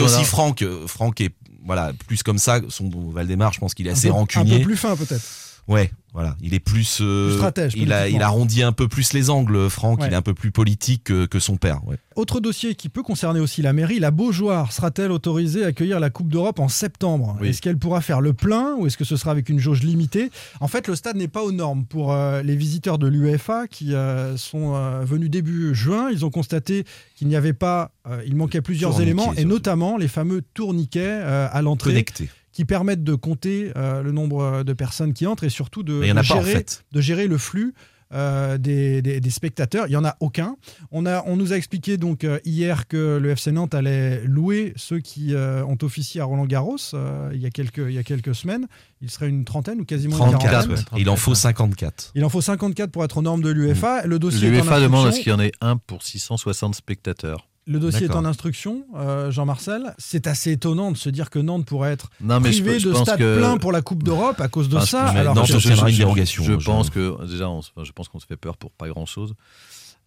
[0.03, 0.64] aussi Franck.
[0.86, 1.32] Franck est
[1.69, 2.61] voilà plus comme ça.
[2.69, 4.57] Son Valdemar, je pense qu'il est Un assez peu- rancunier.
[4.57, 5.23] Un peu plus fin peut-être.
[5.69, 9.12] Ouais, voilà, il est plus, euh, Plus stratège, il a, il arrondit un peu plus
[9.12, 9.69] les angles.
[9.69, 10.07] Franck, Ouais.
[10.09, 11.87] il est un peu plus politique que, que son père.
[11.87, 11.97] Ouais.
[12.16, 16.09] Autre dossier qui peut concerner aussi la mairie, la Beaujoire sera-t-elle autorisée à accueillir la
[16.09, 17.37] Coupe d'Europe en septembre?
[17.41, 17.49] Oui.
[17.49, 20.31] Est-ce qu'elle pourra faire le plein ou est-ce que ce sera avec une jauge limitée?
[20.61, 23.95] En fait, le stade n'est pas aux normes pour euh, les visiteurs de l'UEFA qui
[23.95, 24.73] euh, sont
[25.05, 26.09] venus début juin.
[26.11, 27.93] Ils ont constaté qu'il n'y avait pas,
[28.27, 31.21] il manquait plusieurs éléments et notamment les fameux tourniquets
[31.53, 32.31] à l'entrée Connecté.
[32.59, 36.19] Qui permettent de compter euh, le nombre de personnes qui entrent et surtout de, pas
[36.19, 36.83] en gérer, fait.
[36.91, 37.73] de gérer le flux
[38.13, 39.87] euh, des, des- des spectateurs.
[39.87, 40.57] Il n'y en a aucun.
[40.91, 44.73] On, a, on nous a expliqué donc euh, hier que le FC Nantes allait louer
[44.75, 47.99] ceux qui euh, ont officié à Roland Garros euh, il, y a quelques, il y
[47.99, 48.67] a quelques semaines.
[49.03, 50.51] Il serait une trentaine ou quasiment une 34.
[50.51, 50.71] quarantaine.
[50.95, 51.01] ouais.
[51.01, 52.11] Il en faut 54.
[52.17, 54.05] Il en faut 54 pour être aux normes de l'UEFA.
[54.05, 57.47] Le dossier L'UEFA demande à ce qu'il y en ait un pour 660 spectateurs.
[57.69, 59.95] Le dossier est en instruction, euh, Jean-Marcel.
[59.99, 62.89] C'est assez étonnant de se dire que Nantes pourrait être Non, mais je privé je
[62.89, 65.12] de stade que- plein pour la Coupe d'Europe à cause de Enfin, ça.
[65.12, 68.27] je- alors non, je- je- une dérogation, pense que déjà, on, je pense qu'on se
[68.27, 69.35] fait peur pour pas grand chose.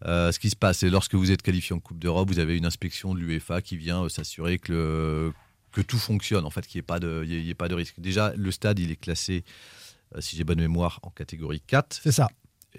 [0.03, 2.65] ce qui se passe, c'est lorsque vous êtes qualifié en Coupe d'Europe, vous avez une
[2.65, 5.33] inspection de l'UEFA qui vient euh, s'assurer que, le-
[5.71, 7.53] que tout fonctionne, en fait, qu'il n'y ait, pas de- y ait- il y ait
[7.53, 7.99] pas de risque.
[7.99, 9.43] Déjà, le stade, il est classé,
[10.15, 11.99] euh, si j'ai bonne mémoire, en catégorie 4.
[12.01, 12.27] C'est ça.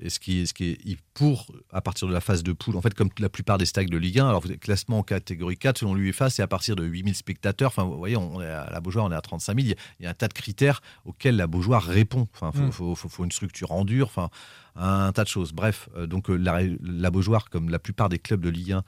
[0.00, 2.52] Et ce qui est, ce qui est il- pour, à partir de la phase de
[2.52, 5.00] poule, en fait, comme la plupart des stades de Ligue 1, alors vous êtes classement
[5.00, 7.68] en catégorie 4, selon l'UEFA, c'est à partir de 8000 spectateurs.
[7.68, 9.66] Enfin, vous voyez, on est à la Beaujoire, on est à 35 000.
[9.66, 12.26] Il y a- il un tas de critères auxquels la Beaujoire répond.
[12.34, 12.72] Enfin, faut, Mm.
[12.72, 14.30] faut, faut- faut une structure en dur, enfin,
[14.76, 15.52] un tas de choses.
[15.52, 18.84] Bref, euh, donc euh, la, la Beaujoire, comme la plupart des clubs de Ligue 1,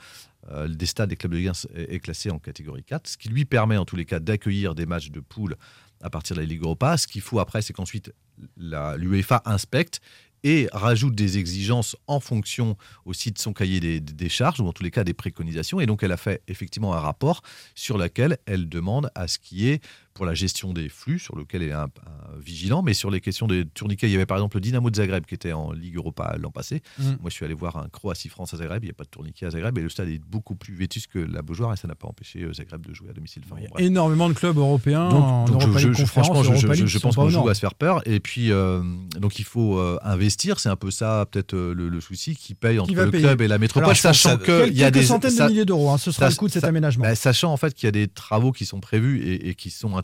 [0.53, 3.17] euh, des stades des clubs de Ligue 1 est, est classé en catégorie 4, ce
[3.19, 5.57] qui lui permet en tous les cas d'accueillir des matchs de poule
[6.03, 6.97] à partir de la Ligue Europa.
[6.97, 8.13] Ce qu'il faut après, c'est qu'ensuite
[8.57, 10.01] l'UEFA inspecte
[10.45, 12.77] et rajoute des exigences en fonction
[13.07, 15.81] aussi de son cahier des, charges, ou en tous les cas des préconisations.
[15.81, 17.43] Et donc elle a fait effectivement un rapport
[17.75, 19.83] sur lequel elle demande à ce qui est
[20.15, 23.21] pour la gestion des flux, sur lequel elle est un, un vigilant, mais sur les
[23.21, 25.73] questions des tourniquets, il y avait par exemple le Dynamo de Zagreb qui était en
[25.73, 26.83] Ligue Europa l'an passé.
[26.99, 27.05] Mm.
[27.21, 29.47] Moi je suis allé voir un Croatie-France à Zagreb, il n'y a pas de tourniquet
[29.47, 31.95] à Zagreb, et le stade est beaucoup plus vétus que la Beaujoire, et ça n'a
[31.97, 33.43] pas empêché euh, Zagreb de jouer à domicile.
[33.47, 33.85] Enfin, bon, bref.
[33.85, 37.49] Énormément de clubs européens en Donc, Europa je, franchement, je, Europa League, pense qu'on joue
[37.49, 38.01] à se faire peur.
[38.07, 38.83] Et puis, euh,
[39.19, 40.61] donc il faut euh, investir.
[40.61, 43.25] C'est un peu ça, peut-être euh, le, le souci qui paye entre Qui le payer
[43.25, 45.99] club et la métropole, Alors, sachant qu'il y a des centaines de milliers d'euros, hein,
[45.99, 47.03] ce sera ça- le coût de cet ça- aménagement.
[47.05, 49.71] bah, sachant en fait qu'il y a des travaux qui sont prévus et, et qui
[49.71, 49.97] sont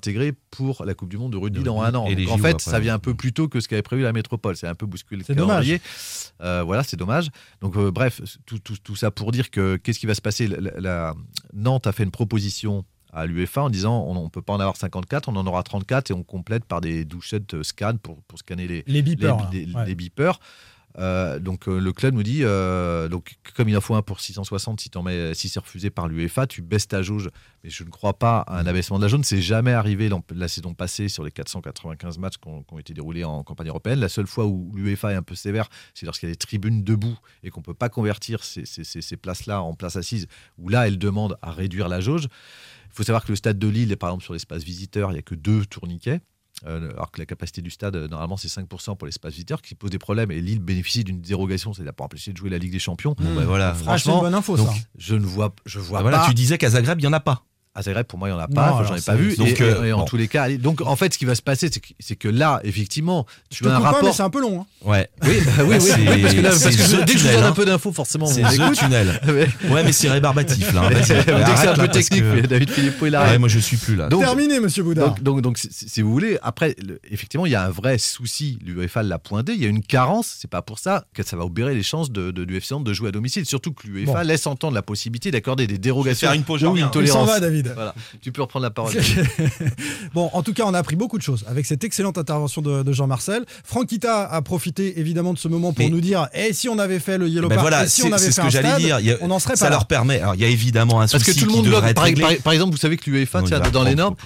[0.51, 2.07] pour la Coupe du Monde de rugby dans un an.
[2.07, 4.03] et Donc, en fait, après, ça vient un peu plus tôt que ce qu'avait prévu
[4.03, 4.57] la métropole.
[4.57, 5.71] C'est un peu bousculé C'est dommage.
[6.43, 7.29] Euh, voilà, c'est dommage.
[7.61, 10.47] Donc, euh, bref, tout, tout- tout ça pour dire que qu'est-ce qui va se passer?
[10.47, 11.15] La- la- la-
[11.53, 14.77] Nantes a fait une proposition à l'UEFA en disant on ne peut pas en avoir
[14.77, 18.39] 54, on en aura 34 et on complète par des douchettes euh, scan pour, pour
[18.39, 19.85] scanner les, Les beepers, les, Ouais.
[19.87, 20.39] les beepers.
[20.99, 24.19] Euh, donc euh, le club nous dit euh, donc comme il en faut un pour
[24.19, 27.31] 660 si t'en mets si c'est refusé par l'UEFA tu baisses ta jauge.
[27.63, 30.49] Mais je ne crois pas à un abaissement de la jaune c'est jamais arrivé la
[30.49, 34.01] saison passée sur les 495 matchs qui ont, été déroulés en campagne européenne.
[34.01, 36.83] La seule fois où l'UEFA est un peu sévère c'est lorsqu'il y a des tribunes
[36.83, 40.27] debout et qu'on peut pas convertir ces, ces- ces- ces places là en places assises
[40.59, 42.27] où là elle demande à réduire la jauge.
[42.93, 45.19] Il faut savoir que le stade de Lille, par exemple, sur l'espace visiteur, il n'y
[45.21, 46.21] a que deux tourniquets.
[46.67, 49.75] Euh, alors que la capacité du stade, euh, normalement, c'est 5% pour l'espace visiteur, qui
[49.75, 50.31] pose des problèmes.
[50.31, 53.15] Et Lille bénéficie d'une dérogation, c'est-à-dire pour empêcher de jouer la Ligue des Champions.
[53.19, 53.73] Bon, bah, voilà.
[53.73, 54.75] Donc, Ah, c'est une franchement, bonne info, donc, ça.
[54.99, 56.29] je ne vois, je vois Bah voilà, pas.
[56.29, 57.45] tu disais qu'à Zagreb, il n'y en a pas.
[57.73, 58.83] À Zagreb, pour moi, il n'y en a pas.
[58.87, 59.37] J'en ai pas vu.
[59.37, 60.05] donc, et, euh, et en bon.
[60.05, 62.61] tous les cas, allez, donc en fait, ce qui va se passer, c'est que, là,
[62.65, 64.03] effectivement, tu Je as un rapport.
[64.03, 64.63] mais c'est un peu long.
[64.63, 64.67] hein.
[64.85, 65.09] Ouais.
[65.23, 67.05] Oui, bah oui, Bah, oui, c'est- oui, parce que là, parce c'est que je- The
[67.07, 67.53] dès que je vous donne un hein.
[67.53, 68.75] peu d'infos, forcément, C'est écoute.
[68.77, 69.21] Tunnel.
[69.71, 69.85] Ouais.
[69.85, 70.83] Mais c'est rébarbatif là.
[70.83, 70.89] hein.
[70.95, 73.17] Dès que c'est un peu technique, que- David Philippot, il.
[73.17, 74.09] Ouais, moi je suis plus là.
[74.09, 75.11] Donc- Terminé, monsieur Boudard.
[75.15, 78.59] Donc, donc, donc, si, vous voulez, après, le- effectivement, il y a un vrai souci.
[78.67, 79.53] L'UEFA l'a pointé.
[79.55, 80.37] Il y a une carence.
[80.41, 82.85] C'est pas pour ça que ça va obérer les chances de, de, du FC Nantes
[82.85, 83.47] de jouer à domicile.
[83.47, 86.77] Surtout que l'UEFA laisse entendre la possibilité d'accorder des dérogations faire une pause, je ou
[86.77, 87.29] une tolérance.
[87.63, 87.75] David.
[87.77, 87.95] Voilà.
[88.21, 88.93] Tu peux reprendre la parole.
[90.15, 92.83] Bon, en tout cas, on a appris beaucoup de choses avec cette excellente intervention de,
[92.83, 93.45] de Jean-Marcel.
[93.65, 96.99] Franquita a profité évidemment de ce moment pour Mais- nous dire et si on avait
[97.01, 98.51] fait le Yellow Ben Park, voilà, et si c'est on avait fait ce que un
[98.51, 98.97] stade, dire.
[98.97, 99.77] A- on n'en serait ça pas là.
[99.77, 100.21] leur permet.
[100.21, 101.91] Alors, il y a évidemment un Parce souci que tout le qui monde devrait doit.
[101.91, 102.23] être Par, réglé.
[102.23, 103.43] par- par exemple, vous savez que l'UEFA,
[103.73, 104.17] dans les normes,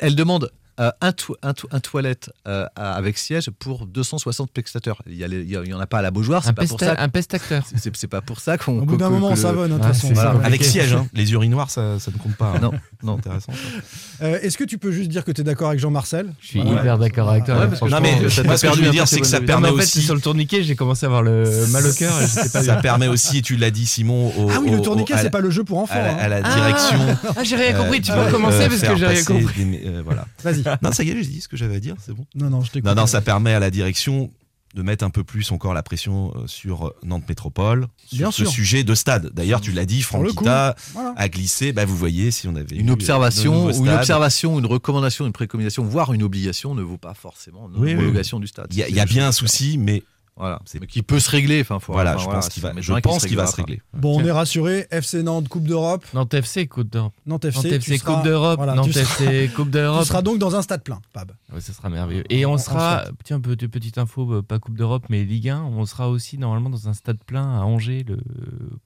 [0.00, 0.50] elle demande
[0.80, 5.02] euh, un, to- un, to- un toilette euh, avec siège pour 260 spectateurs.
[5.06, 6.42] Il y, a les- il y a- il y en a pas à la Beaujoire.
[6.44, 6.94] C'est Un, pas pour ça.
[6.98, 7.64] un pestacteur.
[7.76, 8.78] C'est- pas pour ça qu'on.
[8.78, 10.14] Au bout d'un moment, on savonne, hein, de toute Ouais, façon.
[10.14, 10.34] ça.
[10.44, 11.06] Avec siège, hein.
[11.14, 12.52] les urinoirs, ça, ça ne compte pas.
[12.56, 12.60] hein.
[12.62, 12.72] Non,
[13.02, 13.18] non.
[13.18, 13.52] Intéressant.
[13.52, 14.24] ça.
[14.24, 16.32] Euh, Est-ce que tu peux juste dire que tu es d'accord avec Jean-Marcel?
[16.40, 16.70] Je suis Ouais.
[16.70, 17.58] hyper d'accord avec toi.
[17.58, 19.20] Ouais, parce que Non, mais ça t'a moi, ce que je perdu veux dire, c'est
[19.20, 20.00] que ça permet en fait, aussi.
[20.02, 22.12] sur le tourniquet, j'ai commencé à avoir le mal au cœur.
[22.12, 25.40] Ça permet aussi, et tu l'as dit, Simon, au, Ah oui, le tourniquet, c'est pas
[25.40, 25.94] le jeu pour enfants.
[25.94, 26.16] à la, hein.
[26.20, 26.98] à la Ah, direction.
[27.36, 28.00] Ah, j'ai rien compris.
[28.00, 29.80] Tu peux recommencer euh, parce que j'ai rien compris.
[30.04, 30.26] voilà.
[30.42, 30.62] Vas-y.
[30.82, 32.26] Non, ça y est, j'ai dit ce que j'avais à dire, c'est bon.
[32.34, 32.88] Non, non, je t'écoute.
[32.88, 34.30] Non, non, ça permet à la direction
[34.74, 38.42] de mettre un peu plus encore la pression euh, sur Nantes Métropole, sur Bien ce
[38.44, 38.50] sûr.
[38.50, 39.30] sujet de stade.
[39.32, 41.14] D'ailleurs, tu l'as dit, Franquita voilà.
[41.16, 41.72] a glissé.
[41.72, 43.96] Bah, vous voyez, si on avait Une euh, observation, ou une stades.
[44.00, 47.94] observation, une recommandation, une préconisation, voire une obligation ne vaut pas forcément une Oui, oui.
[47.94, 48.66] homologation du stade.
[48.70, 50.02] Il y a, y bien un souci, mais
[50.38, 50.60] Voilà.
[50.80, 51.60] Mais qui peut se régler.
[51.60, 53.56] Enfin, faut- voilà, enfin, je voilà, pense qu'il va, je pense se qu'il va se
[53.56, 53.82] régler.
[53.92, 54.86] Bon, on est rassuré.
[54.90, 56.04] FC Nantes, Coupe d'Europe.
[56.14, 57.12] Nantes FC, Coupe d'Europe.
[57.26, 58.56] Nantes FC, Nantes tu FC, seras- Coupe d'Europe.
[58.56, 60.04] voilà, Nantes tu seras- FC, Coupe Tu d'Europe.
[60.04, 61.32] seras donc dans un stade plein, Pab.
[61.52, 62.24] Ouais, ça sera merveilleux.
[62.30, 65.84] Et on, sera, tiens, petite, petite info, euh, pas Coupe d'Europe, mais Ligue 1, on
[65.86, 68.18] sera aussi normalement dans un stade plein à Angers le,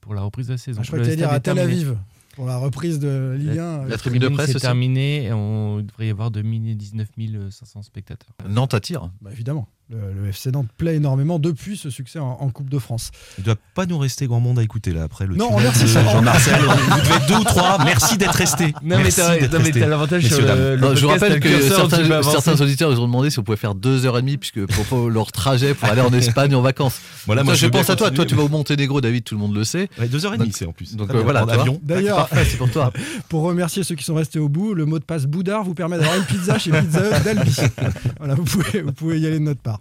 [0.01, 0.81] pour la reprise de la saison.
[0.81, 1.59] Je crois que tu dire à Tel.
[1.59, 1.95] Aviv
[2.35, 3.85] pour la reprise de Ligue 1.
[3.85, 4.61] La tribune de presse c'est aussi.
[4.65, 7.07] terminé et on il devrait y avoir 2019
[7.51, 8.33] 500 spectateurs.
[8.49, 9.11] Nantes attire.
[9.21, 9.67] Bah, évidemment.
[9.93, 13.11] Le, le FC Nantes plaît énormément depuis ce succès en, en Coupe de France.
[13.37, 16.03] Il doit pas nous rester grand monde à écouter là après le Non, ça.
[16.03, 16.55] Jean-Marcel.
[16.61, 17.77] Vous devez être deux ou trois.
[17.85, 18.67] Merci d'être resté.
[18.81, 20.57] Non, mais Merci mais t'as l'avantage sur le- dames.
[20.57, 21.61] le- Non, je vous podcast, rappelle que
[22.23, 24.85] certains, auditeurs ils ont demandé si on pouvait faire deux heures et demie puisque pour,
[24.85, 26.99] pour leur trajet pour aller en Espagne en vacances.
[27.25, 28.09] Voilà, Donc moi, je pense à toi.
[28.11, 29.89] Toi, tu vas au Monténégro, David, tout le monde le sait.
[29.99, 30.95] Ouais, deux heures et demie, Donc- c'est en plus.
[30.95, 31.45] Donc Très euh, voilà.
[31.83, 32.91] D'ailleurs, c'est pour toi.
[33.29, 35.97] pour remercier ceux qui sont restés au bout, le mot de passe Boudard vous permet
[35.97, 37.55] d'avoir une pizza chez Pizza Hut d'Albi.
[38.17, 39.79] voilà, vous pouvez y aller de notre part.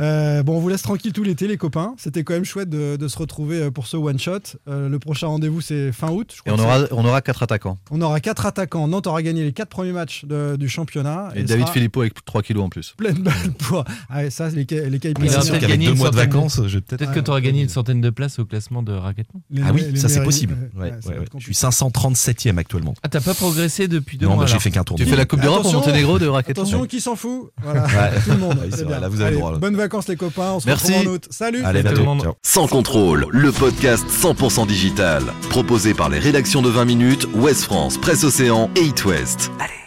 [0.00, 1.94] Euh, bon, on vous laisse tranquille tout l'été, les copains.
[1.98, 4.38] C'était quand même chouette de, de se retrouver euh, pour ce one shot.
[4.68, 6.34] Euh, le prochain rendez-vous, c'est fin août.
[6.44, 7.78] je Et on aura, on aura quatre attaquants.
[7.90, 8.88] on aura quatre attaquants.
[8.88, 11.30] Nantes aura gagné les quatre premiers matchs de- du championnat.
[11.34, 12.94] Et David Philippot avec 3 kilos en plus.
[12.96, 13.84] Pleine balle pour.
[14.10, 16.60] Ah ça, les, ca- les cailles Il peut-être qu'avec gagné deux une mois de vacances,
[16.60, 17.12] peut-être.
[17.12, 19.42] Que tu auras gagné une centaine de places au classement de Racquettement.
[19.50, 20.56] Les- Ah oui, ça c'est possible.
[20.76, 22.94] Ouais, ouais, ouais, Je suis 537e actuellement.
[23.02, 24.96] Ah, t'as pas progressé depuis deux Non, mois bah, j'ai fait qu'un tour.
[24.96, 25.24] Tu fais la.
[25.24, 25.72] Coupe d'Europe au.
[25.72, 28.20] Monténégro de raquettes Attention, qui s'en fout Voilà, Ouais.
[28.24, 28.58] tout le monde.
[28.88, 29.58] Là, vous avez droit, là.
[29.84, 30.52] Vacances, les copains.
[30.52, 30.92] On se Merci.
[30.92, 31.26] retrouve en août.
[31.30, 32.04] Salut Allez, Tout le bientôt.
[32.06, 32.22] monde.
[32.22, 32.32] Ciao.
[32.42, 35.22] Sans contrôle, le podcast 100% digital.
[35.50, 39.50] Proposé par les rédactions de 20 minutes, Ouest France, Presse Océan et It West.
[39.60, 39.83] Allez.